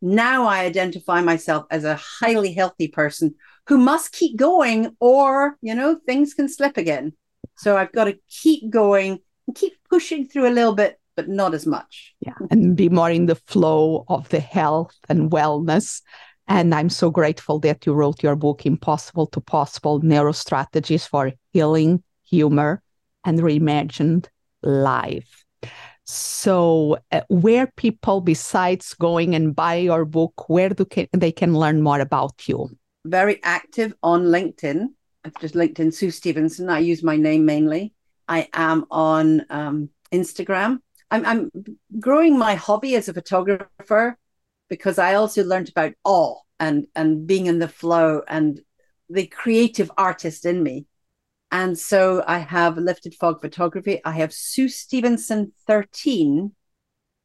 Now 0.00 0.46
i 0.46 0.64
identify 0.64 1.20
myself 1.20 1.66
as 1.70 1.84
a 1.84 1.94
highly 1.94 2.52
healthy 2.52 2.88
person 2.88 3.36
who 3.68 3.78
must 3.78 4.12
keep 4.12 4.36
going 4.36 4.96
or, 4.98 5.56
you 5.62 5.74
know, 5.74 6.00
things 6.04 6.34
can 6.34 6.48
slip 6.48 6.76
again. 6.76 7.12
So 7.56 7.76
I've 7.76 7.92
got 7.92 8.04
to 8.04 8.18
keep 8.28 8.68
going 8.70 9.20
and 9.46 9.56
keep 9.56 9.74
pushing 9.88 10.26
through 10.26 10.48
a 10.48 10.50
little 10.50 10.74
bit, 10.74 11.00
but 11.16 11.28
not 11.28 11.54
as 11.54 11.66
much. 11.66 12.14
Yeah. 12.20 12.34
And 12.50 12.76
be 12.76 12.88
more 12.88 13.10
in 13.10 13.26
the 13.26 13.34
flow 13.34 14.04
of 14.08 14.28
the 14.30 14.40
health 14.40 14.96
and 15.08 15.30
wellness. 15.30 16.02
And 16.48 16.74
I'm 16.74 16.90
so 16.90 17.10
grateful 17.10 17.60
that 17.60 17.86
you 17.86 17.92
wrote 17.92 18.22
your 18.22 18.36
book, 18.36 18.66
Impossible 18.66 19.26
to 19.28 19.40
Possible 19.40 20.00
Neurostrategies 20.00 21.06
for 21.06 21.32
Healing, 21.52 22.02
Humor, 22.24 22.82
and 23.24 23.38
Reimagined 23.40 24.26
Life. 24.62 25.44
So, 26.04 26.98
uh, 27.12 27.20
where 27.28 27.68
people, 27.76 28.20
besides 28.20 28.92
going 28.94 29.36
and 29.36 29.54
buy 29.54 29.76
your 29.76 30.04
book, 30.04 30.48
where 30.48 30.70
do 30.70 30.84
can, 30.84 31.06
they 31.12 31.30
can 31.30 31.54
learn 31.54 31.80
more 31.80 32.00
about 32.00 32.48
you? 32.48 32.76
very 33.04 33.42
active 33.42 33.94
on 34.02 34.24
LinkedIn. 34.24 34.88
I've 35.24 35.38
just 35.40 35.54
LinkedIn 35.54 35.92
Sue 35.92 36.10
Stevenson. 36.10 36.68
I 36.68 36.80
use 36.80 37.02
my 37.02 37.16
name 37.16 37.44
mainly. 37.44 37.92
I 38.28 38.48
am 38.52 38.86
on 38.90 39.44
um, 39.50 39.90
Instagram. 40.12 40.78
I'm, 41.12 41.26
I'm 41.26 41.50
growing 42.00 42.38
my 42.38 42.54
hobby 42.54 42.96
as 42.96 43.08
a 43.08 43.12
photographer 43.12 44.16
because 44.70 44.98
I 44.98 45.14
also 45.14 45.44
learned 45.44 45.68
about 45.68 45.92
awe 46.04 46.40
and 46.58 46.86
and 46.96 47.26
being 47.26 47.46
in 47.46 47.58
the 47.58 47.68
flow 47.68 48.22
and 48.26 48.60
the 49.10 49.26
creative 49.26 49.90
artist 49.98 50.46
in 50.46 50.62
me. 50.62 50.86
And 51.50 51.78
so 51.78 52.24
I 52.26 52.38
have 52.38 52.78
lifted 52.78 53.14
fog 53.14 53.42
photography. 53.42 54.00
I 54.06 54.12
have 54.12 54.32
Sue 54.32 54.70
Stevenson 54.70 55.52
13, 55.66 56.52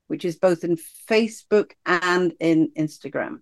which 0.08 0.26
is 0.26 0.36
both 0.36 0.66
in 0.66 0.78
Facebook 1.10 1.72
and 1.86 2.34
in 2.42 2.72
Instagram. 2.78 3.38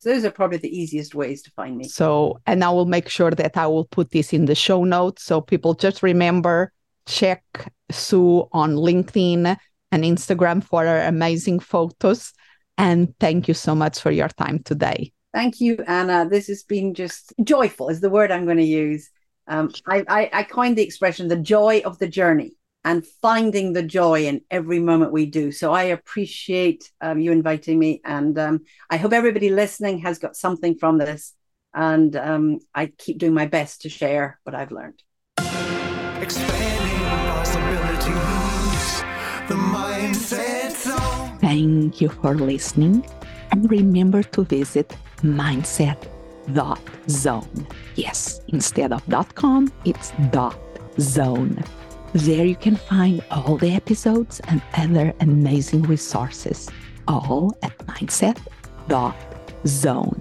So 0.00 0.10
those 0.10 0.26
are 0.26 0.30
probably 0.30 0.58
the 0.58 0.78
easiest 0.78 1.14
ways 1.14 1.40
to 1.44 1.50
find 1.52 1.74
me. 1.74 1.88
So, 1.88 2.38
and 2.46 2.62
I 2.62 2.68
will 2.68 2.84
make 2.84 3.08
sure 3.08 3.30
that 3.30 3.56
I 3.56 3.66
will 3.66 3.86
put 3.86 4.10
this 4.10 4.34
in 4.34 4.44
the 4.44 4.54
show 4.54 4.84
notes. 4.84 5.22
So 5.22 5.40
people 5.40 5.72
just 5.72 6.02
remember 6.02 6.70
check 7.06 7.72
Sue 7.90 8.46
on 8.52 8.74
LinkedIn 8.74 9.56
and 9.92 10.04
Instagram 10.04 10.62
for 10.62 10.86
our 10.86 11.02
amazing 11.02 11.60
photos. 11.60 12.32
And 12.78 13.14
thank 13.18 13.48
you 13.48 13.54
so 13.54 13.74
much 13.74 14.00
for 14.00 14.10
your 14.10 14.28
time 14.28 14.60
today. 14.62 15.12
Thank 15.32 15.60
you, 15.60 15.78
Ana. 15.86 16.28
This 16.28 16.46
has 16.48 16.62
been 16.62 16.94
just 16.94 17.32
joyful, 17.42 17.88
is 17.88 18.00
the 18.00 18.10
word 18.10 18.30
I'm 18.30 18.44
going 18.44 18.56
to 18.56 18.64
use. 18.64 19.10
Um, 19.48 19.70
I, 19.86 20.04
I, 20.08 20.30
I 20.32 20.42
coined 20.42 20.76
the 20.76 20.82
expression 20.82 21.28
the 21.28 21.36
joy 21.36 21.82
of 21.84 21.98
the 21.98 22.08
journey 22.08 22.56
and 22.84 23.04
finding 23.20 23.72
the 23.72 23.82
joy 23.82 24.26
in 24.26 24.40
every 24.50 24.78
moment 24.78 25.12
we 25.12 25.26
do. 25.26 25.50
So 25.50 25.72
I 25.72 25.84
appreciate 25.84 26.90
um, 27.00 27.18
you 27.18 27.32
inviting 27.32 27.78
me. 27.78 28.00
And 28.04 28.38
um, 28.38 28.60
I 28.88 28.96
hope 28.96 29.12
everybody 29.12 29.50
listening 29.50 29.98
has 29.98 30.18
got 30.18 30.36
something 30.36 30.78
from 30.78 30.98
this. 30.98 31.34
And 31.74 32.14
um, 32.16 32.60
I 32.74 32.86
keep 32.86 33.18
doing 33.18 33.34
my 33.34 33.46
best 33.46 33.82
to 33.82 33.88
share 33.88 34.40
what 34.44 34.54
I've 34.54 34.70
learned. 34.70 35.02
Thank 41.40 42.00
you 42.00 42.08
for 42.08 42.34
listening. 42.34 43.06
And 43.50 43.70
remember 43.70 44.22
to 44.22 44.44
visit 44.44 44.96
mindset.zone. 45.22 47.66
Yes, 47.94 48.40
instead 48.48 48.92
of 48.92 49.02
.com, 49.34 49.72
it's 49.84 50.12
.zone. 50.98 51.62
There 52.12 52.44
you 52.44 52.56
can 52.56 52.76
find 52.76 53.22
all 53.30 53.56
the 53.56 53.74
episodes 53.74 54.40
and 54.48 54.60
other 54.74 55.14
amazing 55.20 55.82
resources, 55.82 56.68
all 57.08 57.56
at 57.62 57.76
mindset.zone. 57.86 60.20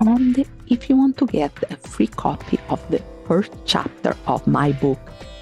And 0.00 0.44
if 0.68 0.90
you 0.90 0.96
want 0.96 1.16
to 1.18 1.26
get 1.26 1.52
a 1.70 1.76
free 1.76 2.08
copy 2.08 2.58
of 2.68 2.82
the 2.90 3.00
first 3.26 3.52
chapter 3.64 4.16
of 4.26 4.44
my 4.46 4.72
book, 4.72 4.98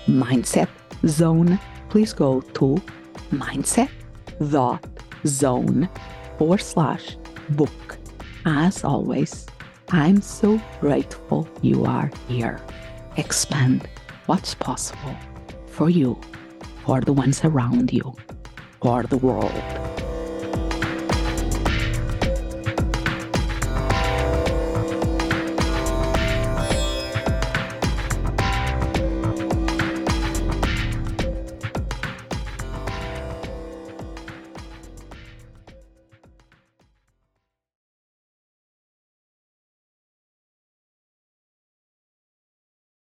Mindset 0.06 0.68
Zone, 1.06 1.58
please 1.88 2.12
go 2.12 2.40
to 2.40 2.80
mindset.zone 3.30 5.88
forward 6.38 6.60
slash 6.60 7.16
book. 7.50 7.98
As 8.46 8.84
always, 8.84 9.46
I'm 9.90 10.20
so 10.20 10.60
grateful 10.80 11.48
you 11.62 11.84
are 11.84 12.10
here. 12.28 12.60
Expand 13.16 13.88
what's 14.26 14.54
possible 14.54 15.16
for 15.66 15.90
you, 15.90 16.20
for 16.84 17.00
the 17.00 17.12
ones 17.12 17.44
around 17.44 17.92
you, 17.92 18.14
for 18.80 19.02
the 19.04 19.18
world. 19.18 19.93